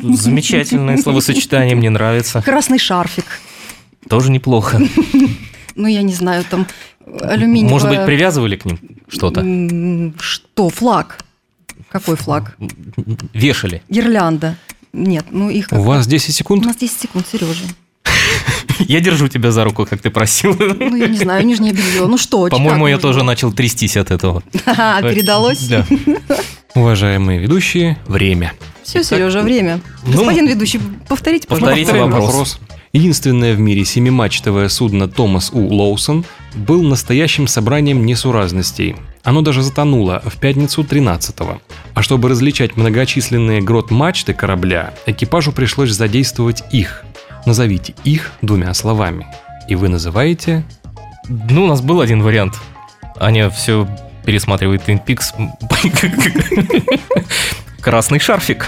замечательное 0.02 0.98
словосочетание, 0.98 1.76
мне 1.76 1.90
нравится. 1.90 2.42
Красный 2.42 2.80
шарфик. 2.80 3.26
Тоже 4.10 4.32
неплохо. 4.32 4.80
Ну, 5.76 5.88
я 5.88 6.02
не 6.02 6.14
знаю, 6.14 6.44
там 6.50 6.68
алюминиевая... 7.22 7.72
Может 7.72 7.90
быть, 7.90 8.06
привязывали 8.06 8.58
к 8.58 8.66
ним 8.66 8.80
что-то? 9.08 9.42
Что? 10.20 10.70
Флаг? 10.70 11.24
Какой 11.90 12.16
флаг? 12.18 12.58
Вешали. 13.34 13.82
Гирлянда. 13.90 14.58
Нет, 14.92 15.28
ну 15.32 15.50
их... 15.50 15.68
У 15.72 15.82
вас 15.82 16.08
10 16.08 16.30
У 16.30 16.32
секунд. 16.34 16.66
нас 16.66 16.76
10 16.76 17.00
секунд, 17.00 17.28
Сережа. 17.32 17.66
Я 18.80 19.02
держу 19.02 19.28
тебя 19.28 19.52
за 19.52 19.64
руку, 19.64 19.86
как 19.86 20.02
ты 20.02 20.10
просил. 20.10 20.56
Ну, 20.58 20.96
я 20.96 21.08
не 21.08 21.18
знаю, 21.18 21.46
нижнее 21.46 21.74
белье. 21.74 22.08
Ну 22.08 22.18
что, 22.18 22.48
По-моему, 22.48 22.88
я 22.88 22.98
тоже 22.98 23.24
начал 23.24 23.52
трястись 23.52 23.98
от 23.98 24.12
этого. 24.12 24.42
Ха-ха, 24.66 25.02
передалось? 25.02 25.68
Да. 25.68 25.86
Уважаемые 26.76 27.40
ведущие, 27.40 27.98
время. 28.08 28.54
Все, 28.84 29.04
Сережа, 29.04 29.42
время. 29.42 29.82
Ну, 30.06 30.14
Господин 30.14 30.48
ведущий, 30.48 30.80
повторите, 31.08 31.48
повторите 31.48 31.92
пожалуйста. 31.92 32.20
вопрос. 32.20 32.60
Единственное 32.94 33.54
в 33.54 33.60
мире 33.60 33.86
семимачтовое 33.86 34.68
судно 34.70 35.08
Томас 35.08 35.52
У. 35.54 35.60
Лоусон 35.60 36.26
был 36.56 36.82
настоящим 36.82 37.48
собранием 37.48 38.06
несуразностей. 38.06 38.96
Оно 39.24 39.42
даже 39.42 39.62
затонуло 39.62 40.24
в 40.26 40.38
пятницу 40.38 40.82
13-го. 40.82 41.62
А 41.94 42.02
чтобы 42.02 42.30
различать 42.30 42.78
многочисленные 42.78 43.62
грот 43.62 43.92
мачты 43.92 44.34
корабля, 44.34 44.94
экипажу 45.06 45.52
пришлось 45.52 45.92
задействовать 45.92 46.64
их. 46.72 47.04
Назовите 47.46 47.94
их 48.04 48.32
двумя 48.42 48.74
словами. 48.74 49.26
И 49.68 49.76
вы 49.76 49.88
называете... 49.90 50.64
Ну, 51.28 51.66
у 51.66 51.68
нас 51.68 51.82
был 51.82 52.02
один 52.02 52.22
вариант. 52.24 52.56
Аня 53.20 53.50
все 53.50 53.88
пересматривает 54.26 54.88
Twin 54.88 55.00
Peaks. 55.06 55.34
Красный 57.82 58.20
шарфик. 58.20 58.68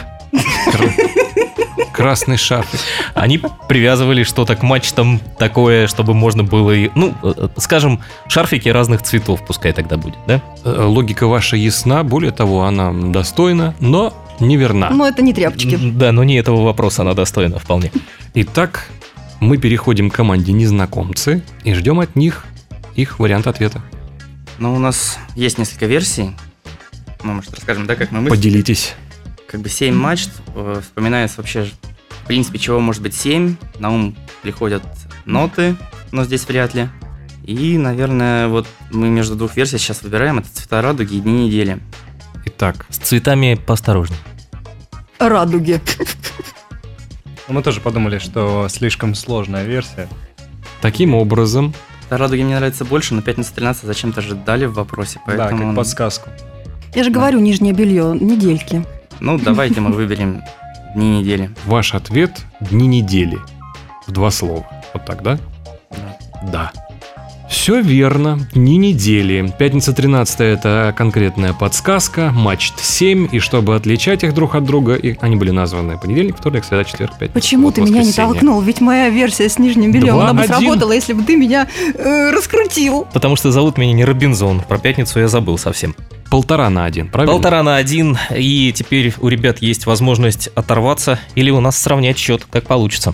Красный 1.94 2.38
шарфик. 2.38 2.80
Они 3.14 3.40
привязывали 3.68 4.24
что-то 4.24 4.56
к 4.56 4.64
мачтам 4.64 5.20
такое, 5.38 5.88
чтобы 5.88 6.14
можно 6.14 6.44
было... 6.44 6.72
и- 6.72 6.90
Ну, 6.96 7.14
э, 7.22 7.50
скажем, 7.58 8.00
шарфики 8.28 8.70
разных 8.70 9.02
цветов 9.04 9.46
пускай 9.46 9.74
тогда 9.74 9.98
будет, 9.98 10.18
да? 10.26 10.42
Э, 10.64 10.84
Логика 10.86 11.28
ваша 11.28 11.58
ясна, 11.58 12.04
более 12.04 12.32
того, 12.32 12.64
она 12.64 12.92
достойна, 12.94 13.76
но 13.80 14.14
неверна. 14.42 14.90
Но 14.90 15.08
это 15.08 15.22
не 15.22 15.34
тряпочки. 15.34 15.78
Да, 15.94 16.12
но 16.12 16.24
не 16.24 16.36
этого 16.36 16.64
вопроса 16.64 17.02
она 17.04 17.14
достойна 17.14 17.60
вполне. 17.60 17.92
Итак, 18.34 18.90
мы 19.40 19.58
переходим 19.58 20.10
к 20.10 20.16
команде 20.16 20.52
незнакомцы 20.54 21.44
и 21.64 21.74
ждем 21.74 22.00
от 22.00 22.16
них 22.16 22.46
их 22.96 23.20
вариант 23.20 23.48
ответа. 23.48 23.82
Ну, 24.60 24.76
у 24.76 24.80
нас 24.80 25.18
есть 25.36 25.58
несколько 25.58 25.86
версий. 25.86 26.32
Мы, 27.24 27.34
может, 27.34 27.54
расскажем, 27.54 27.86
да, 27.88 27.96
как 27.96 28.12
мы 28.12 28.22
мыслим. 28.22 28.36
Поделитесь. 28.38 28.96
Как 29.48 29.62
бы 29.62 29.70
7 29.70 29.94
мачт. 29.96 30.30
э, 30.56 30.82
Вспоминается 30.84 31.38
вообще, 31.38 31.68
в 32.10 32.26
принципе, 32.28 32.60
чего 32.60 32.80
может 32.80 33.02
быть 33.02 33.16
7. 33.16 33.56
На 33.80 33.92
ум 33.92 34.16
приходят 34.44 34.84
ноты, 35.26 35.76
но 36.12 36.24
здесь 36.26 36.48
вряд 36.48 36.74
ли. 36.74 36.90
И, 37.44 37.78
наверное, 37.78 38.48
вот 38.48 38.68
мы 38.92 39.10
между 39.10 39.36
двух 39.36 39.56
версий 39.56 39.78
сейчас 39.80 40.04
выбираем. 40.04 40.40
Это 40.40 40.48
цвета 40.54 40.82
радуги 40.82 41.16
и 41.16 41.20
дни 41.20 41.48
недели. 41.48 41.80
Итак, 42.46 42.86
С 42.90 42.98
цветами 42.98 43.56
поосторожней. 43.56 44.18
Радуги. 45.22 45.80
Ну, 47.48 47.54
Мы 47.56 47.64
тоже 47.64 47.80
подумали, 47.82 48.18
что 48.18 48.68
слишком 48.70 49.14
сложная 49.16 49.64
версия. 49.66 50.08
таким 50.82 51.14
образом, 51.14 51.74
радуги 52.10 52.42
мне 52.44 52.56
нравится 52.56 52.86
больше, 52.86 53.14
но 53.14 53.22
пятница 53.22 53.54
13 53.54 53.84
зачем-то 53.86 54.22
же 54.22 54.36
дали 54.36 54.66
в 54.66 54.74
вопросе, 54.74 55.20
Да, 55.28 55.34
поэтому... 55.38 55.60
как 55.60 55.68
он- 55.70 55.76
подсказку. 55.76 56.30
Я 56.96 57.04
же 57.04 57.10
говорю, 57.12 57.40
нижнее 57.40 57.74
белье, 57.74 58.18
недельки. 58.20 58.86
Ну, 59.20 59.38
давайте 59.38 59.80
мы 59.82 59.92
выберем 59.92 60.42
дни 60.96 61.20
недели. 61.20 61.52
ваш 61.66 61.94
ответ– 61.94 62.42
дни 62.60 62.88
недели. 62.88 63.40
В 64.08 64.12
два 64.12 64.32
слова. 64.32 64.66
Вот 64.94 65.06
так, 65.06 65.22
да? 65.22 65.38
Да. 65.92 66.18
Да. 66.52 66.72
Все 67.52 67.82
верно. 67.82 68.40
Дни 68.54 68.78
недели. 68.78 69.54
Пятница 69.60 69.92
13 69.92 70.40
это 70.40 70.96
конкретная 70.98 71.52
подсказка. 71.52 72.32
Матч 72.34 72.72
7. 72.78 73.28
И 73.30 73.40
чтобы 73.40 73.76
отличать 73.76 74.24
их 74.24 74.34
друг 74.34 74.56
от 74.56 74.64
друга, 74.64 74.96
и 74.96 75.18
они 75.20 75.36
были 75.36 75.52
названы 75.52 75.98
понедельник, 75.98 76.38
вторник, 76.38 76.64
среда, 76.64 76.86
четверг, 76.86 77.12
пятница. 77.20 77.34
Почему 77.34 77.66
вот 77.66 77.76
ты 77.76 77.82
меня 77.82 78.04
не 78.04 78.14
толкнул? 78.14 78.62
Ведь 78.62 78.80
моя 78.80 79.10
версия 79.10 79.50
с 79.50 79.60
нижним 79.60 79.92
бельем, 79.92 80.16
Два, 80.16 80.30
она 80.30 80.42
бы 80.42 80.48
сработала, 80.48 80.94
если 80.94 81.12
бы 81.12 81.24
ты 81.24 81.36
меня 81.36 81.68
э, 81.94 82.32
раскрутил. 82.32 83.06
Потому 83.14 83.36
что 83.36 83.52
зовут 83.52 83.78
меня 83.78 83.92
не 83.92 84.06
Робинзон. 84.06 84.62
Про 84.62 84.80
пятницу 84.80 85.20
я 85.20 85.28
забыл 85.28 85.58
совсем. 85.58 85.94
Полтора 86.30 86.70
на 86.70 86.86
один, 86.86 87.10
правильно? 87.10 87.34
Полтора 87.34 87.64
на 87.64 87.76
один, 87.76 88.18
и 88.34 88.72
теперь 88.74 89.14
у 89.20 89.28
ребят 89.28 89.62
есть 89.62 89.86
возможность 89.86 90.48
оторваться 90.56 91.20
или 91.36 91.52
у 91.52 91.60
нас 91.60 91.78
сравнять 91.78 92.18
счет, 92.18 92.48
как 92.50 92.64
получится. 92.64 93.14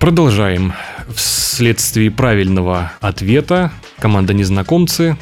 Продолжаем. 0.00 0.74
Вследствие 1.14 2.10
правильного 2.10 2.92
ответа 3.00 3.72
команда 3.98 4.34
незнакомцы 4.34 5.16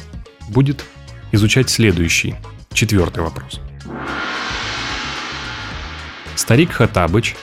будет 0.49 0.85
изучать 1.31 1.69
следующий, 1.69 2.35
четвертый 2.73 3.23
вопрос. 3.23 3.59
Старик 6.35 6.71
Хатабыч 6.71 7.35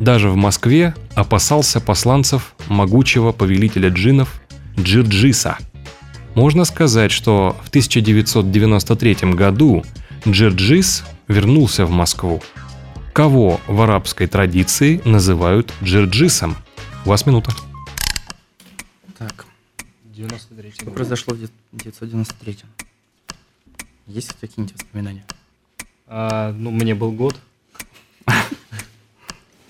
даже 0.00 0.28
в 0.28 0.36
Москве 0.36 0.94
опасался 1.14 1.80
посланцев 1.80 2.54
могучего 2.66 3.32
повелителя 3.32 3.90
джинов 3.90 4.40
Джирджиса. 4.78 5.58
Можно 6.34 6.64
сказать, 6.64 7.12
что 7.12 7.56
в 7.64 7.68
1993 7.68 9.32
году 9.34 9.84
Джирджис 10.26 11.04
вернулся 11.28 11.86
в 11.86 11.90
Москву. 11.90 12.42
Кого 13.12 13.60
в 13.68 13.80
арабской 13.80 14.26
традиции 14.26 15.00
называют 15.04 15.72
джирджисом? 15.82 16.56
У 17.04 17.10
вас 17.10 17.26
минута. 17.26 17.52
Так, 19.18 19.46
93 20.04 20.72
что 20.72 20.90
произошло 20.90 21.34
в 21.34 21.36
1993 21.36 22.58
Есть 24.06 24.32
какие-нибудь 24.40 24.74
воспоминания? 24.74 25.24
А, 26.06 26.52
ну, 26.52 26.70
мне 26.70 26.94
был 26.94 27.12
год. 27.12 27.36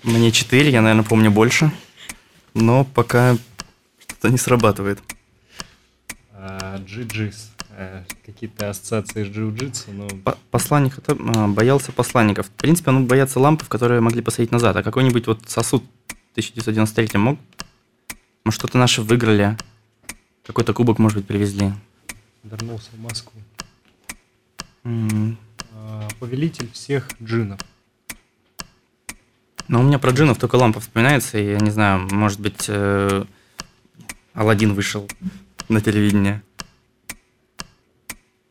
Мне 0.03 0.31
4, 0.33 0.71
я, 0.71 0.83
наверное, 0.83 1.05
помню 1.05 1.31
больше. 1.31 1.71
Но 2.53 2.85
пока 2.85 3.37
что-то 3.99 4.29
не 4.29 4.39
срабатывает. 4.39 5.01
А, 6.33 6.79
джиу-джитс. 6.79 7.49
Э, 7.77 8.05
Какие-то 8.25 8.71
ассоциации 8.71 9.25
с 9.25 9.29
джиу-джитсу, 9.29 9.93
но... 9.93 10.09
По- 10.09 10.39
Посланник 10.51 10.99
это, 10.99 11.17
а, 11.19 11.49
боялся 11.49 11.91
посланников. 11.91 12.47
В 12.47 12.51
принципе, 12.51 12.91
он 12.91 13.07
боятся 13.07 13.41
лампов, 13.41 13.69
которые 13.69 14.01
могли 14.01 14.23
посадить 14.23 14.53
назад. 14.53 14.77
А 14.77 14.83
какой-нибудь 14.83 15.27
вот 15.27 15.41
сосуд 15.49 15.83
в 16.07 16.33
1993 16.33 17.19
мог? 17.19 17.39
Может, 18.45 18.61
что-то 18.61 18.77
наши 18.79 19.01
выиграли? 19.01 19.57
Какой-то 20.47 20.75
кубок, 20.75 20.99
может 20.99 21.17
быть, 21.19 21.27
привезли? 21.27 21.73
Вернулся 22.43 22.91
в 22.93 23.01
Москву. 23.01 23.41
А, 24.85 26.09
повелитель 26.21 26.71
всех 26.71 27.09
джинов. 27.23 27.59
Ну, 29.69 29.81
у 29.81 29.83
меня 29.83 29.99
про 29.99 30.11
джинов 30.11 30.39
только 30.39 30.57
лампа 30.57 30.81
вспоминается, 30.81 31.39
и 31.39 31.53
я 31.53 31.59
не 31.59 31.71
знаю, 31.71 32.07
может 32.13 32.39
быть, 32.39 32.67
э, 32.69 33.25
Алладин 34.35 34.75
вышел 34.75 35.09
на 35.71 35.81
телевидение. 35.81 36.43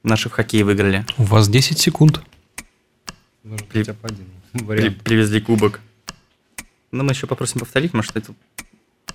Наши 0.02 0.28
в 0.28 0.32
хоккее 0.32 0.66
выиграли. 0.66 1.06
У 1.20 1.24
вас 1.24 1.48
10 1.48 1.78
секунд. 1.78 2.20
Может 3.44 3.68
При- 3.68 3.82
один 3.82 4.26
При- 4.54 4.64
вариант. 4.64 5.04
привезли 5.04 5.40
кубок. 5.40 5.82
Но 6.92 7.04
мы 7.04 7.12
еще 7.12 7.28
попросим 7.28 7.60
повторить, 7.60 7.94
может, 7.94 8.16
это 8.16 8.34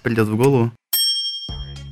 придет 0.08 0.28
в 0.28 0.36
голову. 0.36 0.72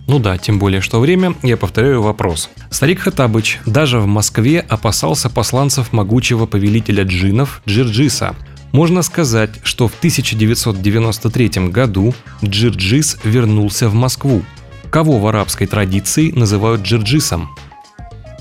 Ну 0.09 0.19
да, 0.19 0.39
тем 0.39 0.59
более, 0.59 0.81
что 0.81 1.01
время, 1.01 1.35
я 1.43 1.57
повторяю 1.57 2.01
вопрос. 2.01 2.49
Старик 2.71 3.01
Хатабыч 3.01 3.61
даже 3.67 3.99
в 3.99 4.07
Москве 4.07 4.61
опасался 4.61 5.29
посланцев 5.29 5.93
могучего 5.93 6.47
повелителя 6.47 7.05
джинов 7.05 7.61
Джирджиса. 7.69 8.35
Можно 8.73 9.03
сказать, 9.03 9.51
что 9.65 9.89
в 9.89 9.99
1993 9.99 11.69
году 11.69 12.15
Джирджис 12.43 13.19
вернулся 13.25 13.89
в 13.89 13.95
Москву. 13.95 14.43
Кого 14.91 15.19
в 15.19 15.27
арабской 15.27 15.67
традиции 15.67 16.31
называют 16.31 16.83
Джирджисом? 16.83 17.51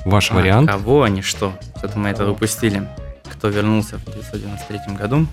Ваш 0.06 0.32
А, 0.32 0.36
вариант? 0.36 0.70
Кого 0.70 1.04
они 1.04 1.22
что? 1.22 1.54
Что-то 1.78 2.00
мы 2.00 2.10
это 2.10 2.30
упустили. 2.30 2.88
Кто 3.30 3.50
вернулся 3.50 3.98
в 3.98 4.08
1993 4.08 4.96
году? 4.96 5.28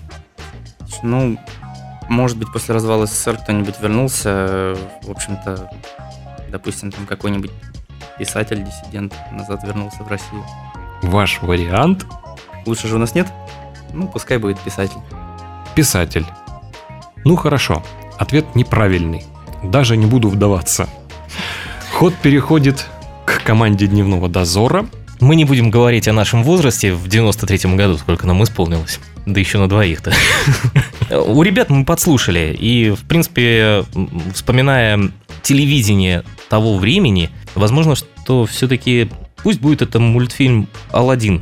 Ну, 1.03 1.37
может 2.09 2.37
быть, 2.37 2.51
после 2.51 2.73
развала 2.75 3.05
СССР 3.05 3.37
кто-нибудь 3.37 3.75
вернулся, 3.79 4.75
в 5.01 5.11
общем-то, 5.11 5.69
допустим, 6.49 6.91
там 6.91 7.05
какой-нибудь 7.05 7.51
писатель, 8.17 8.63
диссидент 8.63 9.13
назад 9.31 9.63
вернулся 9.63 10.03
в 10.03 10.07
Россию. 10.07 10.43
Ваш 11.01 11.41
вариант? 11.41 12.05
Лучше 12.65 12.87
же 12.87 12.95
у 12.95 12.99
нас 12.99 13.15
нет? 13.15 13.27
Ну, 13.93 14.07
пускай 14.07 14.37
будет 14.37 14.59
писатель. 14.59 14.99
Писатель. 15.75 16.25
Ну 17.25 17.35
хорошо, 17.35 17.83
ответ 18.17 18.55
неправильный. 18.55 19.25
Даже 19.63 19.97
не 19.97 20.05
буду 20.05 20.29
вдаваться. 20.29 20.87
Ход 21.93 22.13
переходит 22.15 22.85
к 23.25 23.41
команде 23.43 23.87
дневного 23.87 24.27
дозора. 24.27 24.85
Мы 25.23 25.37
не 25.37 25.45
будем 25.45 25.71
говорить 25.71 26.09
о 26.09 26.13
нашем 26.13 26.43
возрасте 26.43 26.93
в 26.93 27.07
93-м 27.07 27.77
году, 27.77 27.97
сколько 27.97 28.27
нам 28.27 28.43
исполнилось. 28.43 28.99
Да 29.25 29.39
еще 29.39 29.57
на 29.57 29.69
двоих-то. 29.69 30.13
У 31.27 31.41
ребят 31.43 31.69
мы 31.69 31.85
подслушали, 31.85 32.53
и, 32.59 32.89
в 32.89 33.05
принципе, 33.07 33.85
вспоминая 34.33 35.11
телевидение 35.41 36.25
того 36.49 36.77
времени, 36.77 37.29
возможно, 37.55 37.95
что 37.95 38.45
все-таки 38.45 39.09
пусть 39.43 39.61
будет 39.61 39.81
это 39.81 40.01
мультфильм 40.01 40.67
«Аладдин». 40.91 41.41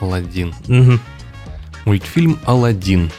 Алладин. 0.00 0.52
Мгм. 0.66 1.00
Мультфильм 1.84 2.40
Алладин. 2.44 3.12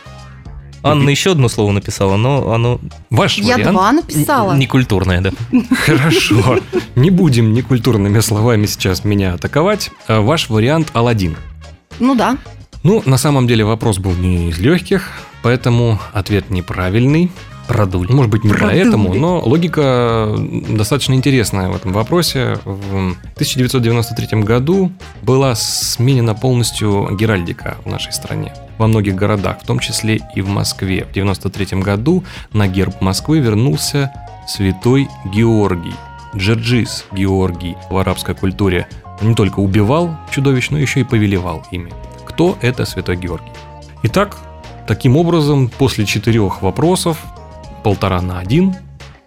Анна 0.84 1.10
еще 1.10 1.32
одно 1.32 1.48
слово 1.48 1.72
написала, 1.72 2.16
но 2.18 2.52
оно 2.54 2.80
Ваш 3.10 3.38
Я 3.38 3.56
вариант? 3.56 3.72
два 3.72 3.92
написала. 3.92 4.54
некультурное, 4.56 5.22
да. 5.22 5.32
Хорошо. 5.86 6.60
Не 6.96 7.10
будем 7.10 7.54
некультурными 7.54 8.20
словами 8.20 8.66
сейчас 8.66 9.04
меня 9.06 9.34
атаковать. 9.36 9.92
А 10.08 10.22
Ваш 10.22 10.50
вариант 10.50 10.90
Алладин. 10.94 11.38
Ну 12.00 12.16
да. 12.16 12.38
Ну, 12.84 13.02
на 13.06 13.18
самом 13.18 13.48
деле 13.48 13.64
вопрос 13.64 13.98
был 13.98 14.12
не 14.12 14.50
из 14.50 14.60
легких, 14.60 15.10
поэтому 15.42 16.00
ответ 16.12 16.50
неправильный. 16.50 17.32
Продуль. 17.66 18.12
Может 18.12 18.30
быть, 18.30 18.44
не 18.44 18.50
Продули. 18.50 18.72
поэтому, 18.82 19.14
но 19.14 19.40
логика 19.40 20.36
достаточно 20.38 21.14
интересная 21.14 21.70
в 21.70 21.76
этом 21.78 21.94
вопросе. 21.94 22.60
В 22.66 23.16
1993 23.36 24.42
году 24.42 24.92
была 25.22 25.56
сменена 25.56 26.34
полностью 26.34 27.16
геральдика 27.18 27.78
в 27.86 27.90
нашей 27.90 28.12
стране. 28.12 28.52
Во 28.78 28.88
многих 28.88 29.16
городах, 29.16 29.62
в 29.62 29.66
том 29.66 29.80
числе 29.80 30.22
и 30.36 30.42
в 30.42 30.50
Москве. 30.50 31.06
В 31.06 31.12
1993 31.12 31.82
году 31.82 32.24
на 32.52 32.68
герб 32.68 33.02
Москвы 33.02 33.40
вернулся 33.40 34.12
святой 34.48 35.08
Георгий. 35.26 35.94
Джерджис 36.36 37.06
Георгий 37.12 37.76
в 37.90 37.98
арабской 37.98 38.36
культуре 38.36 38.88
не 39.22 39.36
только 39.36 39.60
убивал 39.60 40.18
чудовищ, 40.32 40.70
но 40.72 40.80
еще 40.80 41.02
и 41.02 41.04
повелевал 41.04 41.66
ими. 41.72 41.92
Кто 42.26 42.58
это 42.62 42.86
святой 42.86 43.18
Георгий? 43.18 43.52
Итак, 44.04 44.38
таким 44.88 45.16
образом, 45.16 45.70
после 45.70 46.06
четырех 46.06 46.62
вопросов 46.62 47.24
полтора 47.84 48.22
на 48.22 48.40
один 48.40 48.76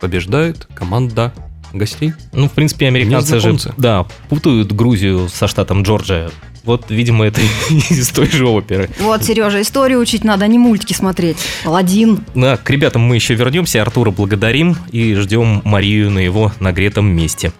побеждает 0.00 0.66
команда 0.74 1.32
гостей. 1.72 2.12
Ну, 2.32 2.48
в 2.48 2.52
принципе, 2.52 2.88
американцы 2.88 3.38
же, 3.40 3.56
да, 3.76 4.06
путают 4.28 4.72
Грузию 4.72 5.28
со 5.28 5.46
штатом 5.46 5.82
Джорджия. 5.82 6.30
Вот, 6.66 6.86
видимо, 6.90 7.24
это 7.24 7.40
из 7.70 8.08
той 8.10 8.30
же 8.30 8.46
оперы. 8.46 8.90
Вот, 8.98 9.24
Сережа, 9.24 9.62
историю 9.62 10.00
учить 10.00 10.24
надо, 10.24 10.44
а 10.44 10.48
не 10.48 10.58
мультики 10.58 10.92
смотреть. 10.92 11.38
Аладдин. 11.64 12.24
Да, 12.34 12.56
к 12.56 12.68
ребятам 12.68 13.02
мы 13.02 13.14
еще 13.14 13.34
вернемся. 13.34 13.80
Артура 13.80 14.10
благодарим 14.10 14.76
и 14.90 15.14
ждем 15.14 15.62
Марию 15.64 16.10
на 16.10 16.18
его 16.18 16.52
нагретом 16.60 17.06
месте. 17.06 17.52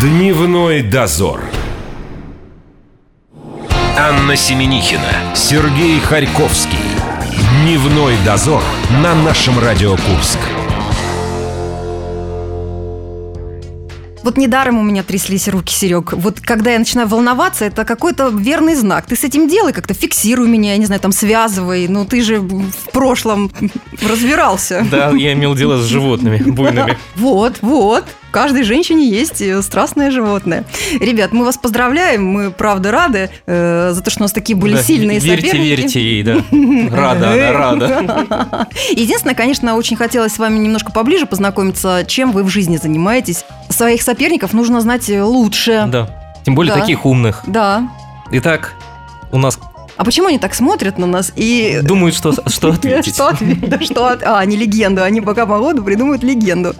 Дневной 0.00 0.82
дозор. 0.82 1.42
Анна 3.98 4.36
Семенихина, 4.36 5.34
Сергей 5.34 6.00
Харьковский. 6.00 6.78
Дневной 7.62 8.14
дозор 8.24 8.62
на 9.02 9.14
нашем 9.14 9.58
Радио 9.58 9.96
Курск. 9.96 10.38
Вот 14.22 14.36
недаром 14.36 14.78
у 14.78 14.82
меня 14.82 15.02
тряслись 15.02 15.48
руки, 15.48 15.74
Серег. 15.74 16.12
Вот 16.12 16.40
когда 16.40 16.72
я 16.72 16.78
начинаю 16.78 17.08
волноваться, 17.08 17.64
это 17.64 17.84
какой-то 17.84 18.28
верный 18.28 18.74
знак. 18.74 19.06
Ты 19.06 19.16
с 19.16 19.24
этим 19.24 19.48
делай, 19.48 19.72
как-то 19.72 19.94
фиксируй 19.94 20.48
меня, 20.48 20.72
я 20.72 20.78
не 20.78 20.86
знаю, 20.86 21.00
там 21.00 21.12
связывай. 21.12 21.88
Ну 21.88 22.04
ты 22.04 22.22
же 22.22 22.40
в 22.40 22.90
прошлом 22.92 23.50
разбирался. 24.08 24.86
Да, 24.90 25.10
я 25.10 25.32
имел 25.32 25.54
дело 25.54 25.80
с 25.80 25.86
животными 25.86 26.38
буйными. 26.50 26.98
Вот, 27.16 27.58
вот. 27.62 28.04
Каждой 28.32 28.62
женщине 28.64 29.06
есть 29.08 29.40
э, 29.42 29.60
страстное 29.62 30.10
животное. 30.10 30.64
Ребят, 30.98 31.32
мы 31.32 31.44
вас 31.44 31.58
поздравляем, 31.58 32.24
мы 32.24 32.50
правда 32.50 32.90
рады 32.90 33.30
э, 33.46 33.92
за 33.92 34.02
то, 34.02 34.10
что 34.10 34.20
у 34.20 34.24
нас 34.24 34.32
такие 34.32 34.56
были 34.56 34.74
Да, 34.74 34.82
сильные 34.82 35.18
Верьте, 35.20 35.46
соперники. 35.48 35.68
верьте 35.80 36.00
ей, 36.00 36.22
да. 36.22 36.34
Рада 36.96 37.32
она, 37.32 37.52
рада. 37.52 38.68
Единственное, 38.90 39.34
конечно, 39.34 39.76
очень 39.76 39.96
хотелось 39.96 40.32
с 40.32 40.38
вами 40.38 40.58
немножко 40.58 40.90
поближе 40.92 41.26
познакомиться, 41.26 42.04
чем 42.06 42.32
вы 42.32 42.42
в 42.42 42.48
жизни 42.48 42.78
занимаетесь. 42.78 43.44
Своих 43.68 44.02
соперников 44.02 44.52
нужно 44.54 44.80
знать 44.80 45.08
лучше. 45.08 45.84
Да. 45.88 46.08
Тем 46.44 46.54
более 46.54 46.74
Да. 46.74 46.80
таких 46.80 47.04
умных. 47.04 47.42
Да. 47.46 47.88
Итак, 48.30 48.74
у 49.30 49.38
нас 49.38 49.58
А 49.96 50.04
почему 50.04 50.28
они 50.28 50.38
так 50.38 50.54
смотрят 50.54 50.98
на 50.98 51.06
нас 51.06 51.32
и... 51.36 51.80
думают, 51.82 52.14
что, 52.14 52.32
что 52.48 52.68
ответить. 52.72 53.14
Что 53.14 53.28
ответить? 53.28 53.84
Что 53.84 54.06
от- 54.08 54.22
А, 54.22 54.44
не 54.44 54.56
легенду. 54.56 55.02
Они 55.02 55.20
пока 55.20 55.46
по 55.46 55.58
году 55.58 55.82
придумают 55.84 56.22
легенду. 56.22 56.74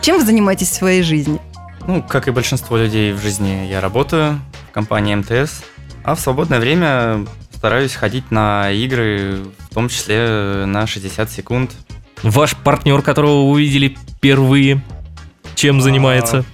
Чем 0.00 0.18
вы 0.18 0.24
занимаетесь 0.24 0.70
в 0.70 0.74
своей 0.74 1.02
жизни? 1.02 1.38
Ну, 1.86 2.02
как 2.02 2.28
и 2.28 2.30
большинство 2.30 2.76
людей 2.76 3.12
в 3.12 3.20
жизни, 3.20 3.66
я 3.70 3.80
работаю 3.80 4.40
в 4.70 4.72
компании 4.72 5.14
МТС, 5.14 5.62
а 6.02 6.14
в 6.16 6.20
свободное 6.20 6.58
время 6.58 7.24
стараюсь 7.54 7.94
ходить 7.94 8.30
на 8.30 8.70
игры, 8.72 9.44
в 9.70 9.74
том 9.74 9.88
числе 9.88 10.64
на 10.66 10.86
60 10.86 11.30
секунд. 11.30 11.70
Ваш 12.22 12.56
партнер, 12.56 13.02
которого 13.02 13.42
вы 13.44 13.50
увидели 13.50 13.96
впервые, 14.16 14.82
чем 15.54 15.80
занимается? 15.80 16.44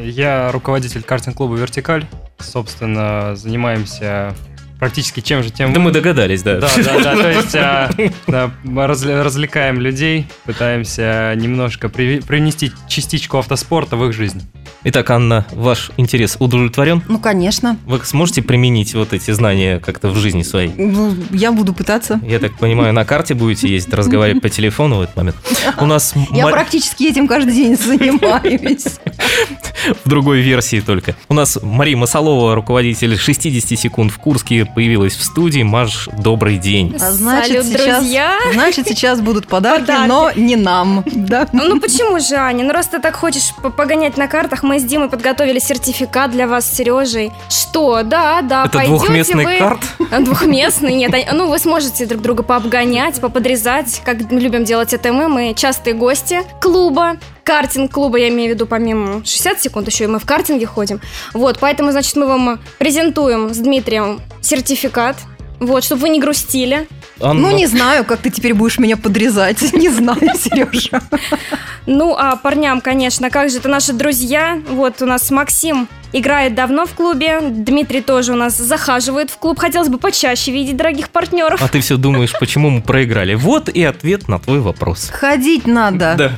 Я 0.00 0.50
руководитель 0.52 1.02
картинг-клуба 1.02 1.54
«Вертикаль». 1.56 2.06
Собственно, 2.38 3.36
занимаемся 3.36 4.34
практически 4.82 5.20
чем 5.20 5.44
же, 5.44 5.50
тем... 5.50 5.72
Да 5.72 5.78
мы 5.78 5.92
догадались, 5.92 6.42
да. 6.42 6.56
Да, 6.56 6.68
да, 6.76 6.98
да, 7.04 7.14
то 7.14 7.30
есть 7.38 7.54
а, 7.54 7.88
да, 8.26 8.50
мы 8.64 8.82
разля- 8.86 9.22
развлекаем 9.22 9.80
людей, 9.80 10.26
пытаемся 10.44 11.34
немножко 11.36 11.86
приви- 11.86 12.26
привнести 12.26 12.72
частичку 12.88 13.38
автоспорта 13.38 13.96
в 13.96 14.04
их 14.08 14.12
жизнь. 14.12 14.42
Итак, 14.82 15.08
Анна, 15.10 15.46
ваш 15.52 15.92
интерес 15.96 16.36
удовлетворен? 16.40 17.00
Ну, 17.06 17.20
конечно. 17.20 17.76
Вы 17.86 18.00
сможете 18.02 18.42
применить 18.42 18.94
вот 18.94 19.12
эти 19.12 19.30
знания 19.30 19.78
как-то 19.78 20.08
в 20.08 20.16
жизни 20.16 20.42
своей? 20.42 20.72
Ну, 20.76 21.14
я 21.30 21.52
буду 21.52 21.72
пытаться. 21.72 22.18
Я 22.26 22.40
так 22.40 22.58
понимаю, 22.58 22.92
на 22.92 23.04
карте 23.04 23.34
будете 23.34 23.68
ездить, 23.68 23.94
разговаривать 23.94 24.42
по 24.42 24.48
телефону 24.48 24.96
в 24.96 25.02
этот 25.02 25.14
момент. 25.14 25.36
У 25.78 25.86
нас 25.86 26.12
Я 26.32 26.48
практически 26.48 27.04
этим 27.04 27.28
каждый 27.28 27.54
день 27.54 27.76
занимаюсь. 27.76 28.86
в 30.04 30.08
другой 30.08 30.40
версии 30.40 30.80
только. 30.80 31.14
У 31.28 31.34
нас 31.34 31.58
Мария 31.62 31.96
Масалова, 31.96 32.54
руководитель 32.54 33.16
60 33.18 33.78
секунд 33.78 34.12
в 34.12 34.18
Курске, 34.18 34.64
появилась 34.64 35.14
в 35.16 35.24
студии. 35.24 35.62
Маш, 35.62 36.08
добрый 36.18 36.58
день. 36.58 36.96
А 37.00 37.10
значит, 37.10 37.48
Салют, 37.48 37.66
сейчас, 37.66 37.96
друзья. 38.00 38.38
значит, 38.52 38.88
сейчас 38.88 39.20
будут 39.20 39.46
подарки, 39.46 39.80
Подарки. 39.86 40.08
но 40.08 40.30
не 40.36 40.56
нам. 40.56 41.04
Да. 41.06 41.48
Ну, 41.52 41.68
ну 41.68 41.80
почему 41.80 42.18
же, 42.20 42.34
Аня? 42.36 42.64
Ну 42.64 42.72
раз 42.72 42.86
ты 42.88 42.98
так 43.00 43.16
хочешь 43.16 43.52
по- 43.62 43.70
погонять 43.70 44.16
на 44.16 44.26
картах, 44.28 44.62
мы 44.62 44.78
с 44.78 44.84
Димой 44.84 45.08
подготовили 45.08 45.58
сертификат 45.58 46.30
для 46.30 46.46
вас 46.46 46.66
с 46.70 46.74
Сережей. 46.76 47.32
Что? 47.48 48.02
Да, 48.02 48.42
да, 48.42 48.64
Это 48.66 48.78
пойдете 48.78 48.96
двухместный 48.98 49.44
вы... 49.44 49.58
карт? 49.58 49.80
А, 50.10 50.20
Двухместный, 50.20 50.94
нет. 50.94 51.12
Ну, 51.32 51.48
вы 51.48 51.58
сможете 51.58 52.06
друг 52.06 52.22
друга 52.22 52.42
пообгонять, 52.42 53.20
поподрезать, 53.20 54.02
как 54.04 54.30
мы 54.30 54.40
любим 54.40 54.64
делать 54.64 54.92
это 54.92 55.12
мы. 55.12 55.28
Мы 55.28 55.54
частые 55.54 55.94
гости 55.94 56.40
клуба. 56.60 57.16
Картинг-клуба, 57.44 58.18
я 58.18 58.28
имею 58.28 58.52
в 58.52 58.54
виду, 58.54 58.66
помимо 58.66 59.24
60 59.24 59.60
секунд, 59.60 59.88
еще 59.88 60.04
и 60.04 60.06
мы 60.06 60.18
в 60.18 60.24
картинге 60.24 60.66
ходим. 60.66 61.00
Вот, 61.34 61.58
поэтому, 61.58 61.90
значит, 61.90 62.14
мы 62.16 62.26
вам 62.26 62.60
презентуем 62.78 63.52
с 63.52 63.58
Дмитрием 63.58 64.20
сертификат 64.40 65.16
Вот, 65.60 65.84
чтобы 65.84 66.02
вы 66.02 66.08
не 66.08 66.20
грустили. 66.20 66.88
Анна, 67.20 67.50
Ну, 67.50 67.56
не 67.56 67.66
знаю, 67.66 68.04
как 68.04 68.20
ты 68.20 68.30
теперь 68.30 68.54
будешь 68.54 68.78
меня 68.78 68.96
подрезать. 68.96 69.72
Не 69.72 69.88
знаю, 69.88 70.32
Сережа. 70.36 71.00
Ну, 71.86 72.14
а 72.16 72.36
парням, 72.36 72.80
конечно, 72.80 73.30
как 73.30 73.50
же 73.50 73.58
это 73.58 73.68
наши 73.68 73.92
друзья. 73.92 74.60
Вот 74.68 75.02
у 75.02 75.06
нас 75.06 75.30
Максим 75.30 75.88
играет 76.12 76.54
давно 76.54 76.86
в 76.86 76.92
клубе, 76.92 77.40
Дмитрий 77.40 78.02
тоже 78.02 78.32
у 78.32 78.36
нас 78.36 78.56
захаживает 78.56 79.30
в 79.30 79.38
клуб. 79.38 79.58
Хотелось 79.58 79.88
бы 79.88 79.98
почаще 79.98 80.52
видеть 80.52 80.76
дорогих 80.76 81.08
партнеров. 81.10 81.62
А 81.62 81.68
ты 81.68 81.80
все 81.80 81.96
думаешь, 81.96 82.32
почему 82.38 82.70
мы 82.70 82.82
проиграли? 82.82 83.34
Вот 83.34 83.68
и 83.68 83.82
ответ 83.82 84.28
на 84.28 84.38
твой 84.38 84.60
вопрос. 84.60 85.10
Ходить 85.10 85.66
надо. 85.66 86.14
Да, 86.16 86.32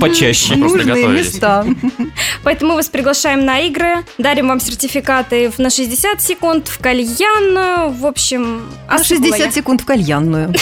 почаще. 0.00 0.56
Нужные 0.56 1.08
места. 1.08 1.66
Поэтому 2.42 2.72
мы 2.72 2.76
вас 2.76 2.88
приглашаем 2.88 3.44
на 3.44 3.60
игры, 3.60 4.04
дарим 4.18 4.48
вам 4.48 4.60
сертификаты 4.60 5.52
на 5.58 5.70
60 5.70 6.20
секунд, 6.20 6.68
в 6.68 6.78
кальянную, 6.78 7.90
в 7.90 8.06
общем... 8.06 8.62
А 8.88 8.96
осыпала 8.96 9.26
60 9.26 9.38
я. 9.38 9.50
секунд 9.50 9.80
в 9.80 9.84
кальянную. 9.84 10.54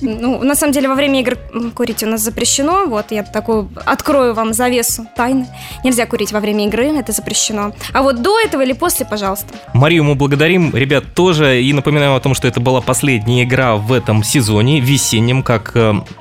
Ну, 0.00 0.42
на 0.42 0.54
самом 0.54 0.72
деле, 0.72 0.88
во 0.88 0.94
время 0.94 1.20
игр 1.20 1.38
курить 1.74 2.02
у 2.02 2.06
нас 2.06 2.20
запрещено. 2.20 2.86
Вот, 2.86 3.06
я 3.10 3.22
такую 3.22 3.70
открою 3.84 4.34
вам 4.34 4.52
завесу 4.52 5.06
тайны. 5.16 5.46
Нельзя 5.84 6.06
курить 6.06 6.32
во 6.32 6.40
время 6.40 6.66
игры, 6.66 6.86
это 6.86 7.12
запрещено. 7.12 7.72
А 7.92 8.02
вот 8.02 8.22
до 8.22 8.38
этого 8.40 8.62
или 8.62 8.72
после, 8.72 9.06
пожалуйста. 9.06 9.54
Марию 9.74 10.04
мы 10.04 10.14
благодарим, 10.14 10.74
ребят, 10.74 11.14
тоже. 11.14 11.62
И 11.62 11.72
напоминаем 11.72 12.14
о 12.14 12.20
том, 12.20 12.34
что 12.34 12.48
это 12.48 12.60
была 12.60 12.80
последняя 12.80 13.44
игра 13.44 13.76
в 13.76 13.92
этом 13.92 14.22
сезоне, 14.22 14.80
весеннем, 14.80 15.42
как 15.42 15.76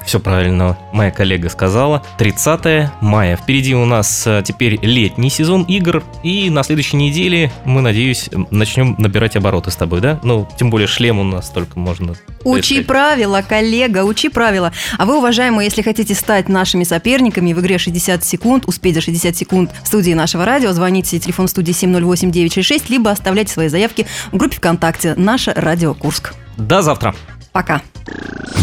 все 0.06 0.20
правильно 0.20 0.78
моя 0.92 1.12
коллега 1.12 1.50
сказала. 1.50 2.04
30 2.18 2.90
мая. 3.02 3.38
Впереди 3.38 3.76
у 3.76 3.86
нас 3.86 4.26
э, 4.26 4.42
теперь 4.46 4.80
летний 4.82 5.30
сезон 5.30 5.64
игр. 5.64 6.04
И 6.24 6.50
на 6.50 6.64
следующей 6.64 6.98
неделе 6.98 7.52
мы, 7.66 7.82
надеюсь, 7.82 8.30
начнем 8.52 8.96
набирать 8.98 9.36
обороты 9.36 9.72
с 9.72 9.76
тобой, 9.76 10.02
да? 10.02 10.20
Ну, 10.24 10.48
тем 10.58 10.70
более 10.70 10.88
шлем 10.88 11.20
у 11.20 11.24
нас 11.24 11.50
только 11.50 11.78
можно... 11.80 12.16
Учи 12.44 12.76
решать. 12.76 12.88
Правила, 13.16 13.42
коллега, 13.42 14.04
учи 14.04 14.28
правила. 14.28 14.74
А 14.98 15.06
вы, 15.06 15.18
уважаемые, 15.18 15.68
если 15.68 15.82
хотите 15.82 16.14
стать 16.14 16.50
нашими 16.50 16.84
соперниками 16.84 17.54
в 17.54 17.62
игре 17.62 17.78
60 17.78 18.22
секунд, 18.26 18.66
успеть 18.68 18.96
за 18.96 19.00
60 19.00 19.38
секунд 19.38 19.72
в 19.84 19.88
студии 19.88 20.12
нашего 20.12 20.44
радио, 20.44 20.74
звоните 20.74 21.18
телефон 21.18 21.48
студии 21.48 21.74
708-966, 21.74 22.84
либо 22.90 23.12
оставляйте 23.12 23.54
свои 23.54 23.70
заявки 23.70 24.06
в 24.34 24.38
группе 24.38 24.58
ВКонтакте 24.58 25.14
«Наше 25.16 25.54
радио 25.56 25.94
Курск». 25.94 26.34
До 26.58 26.82
завтра. 26.82 27.16
Пока. 27.54 27.82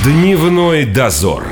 Дневной 0.05 0.85
дозор. 0.85 1.47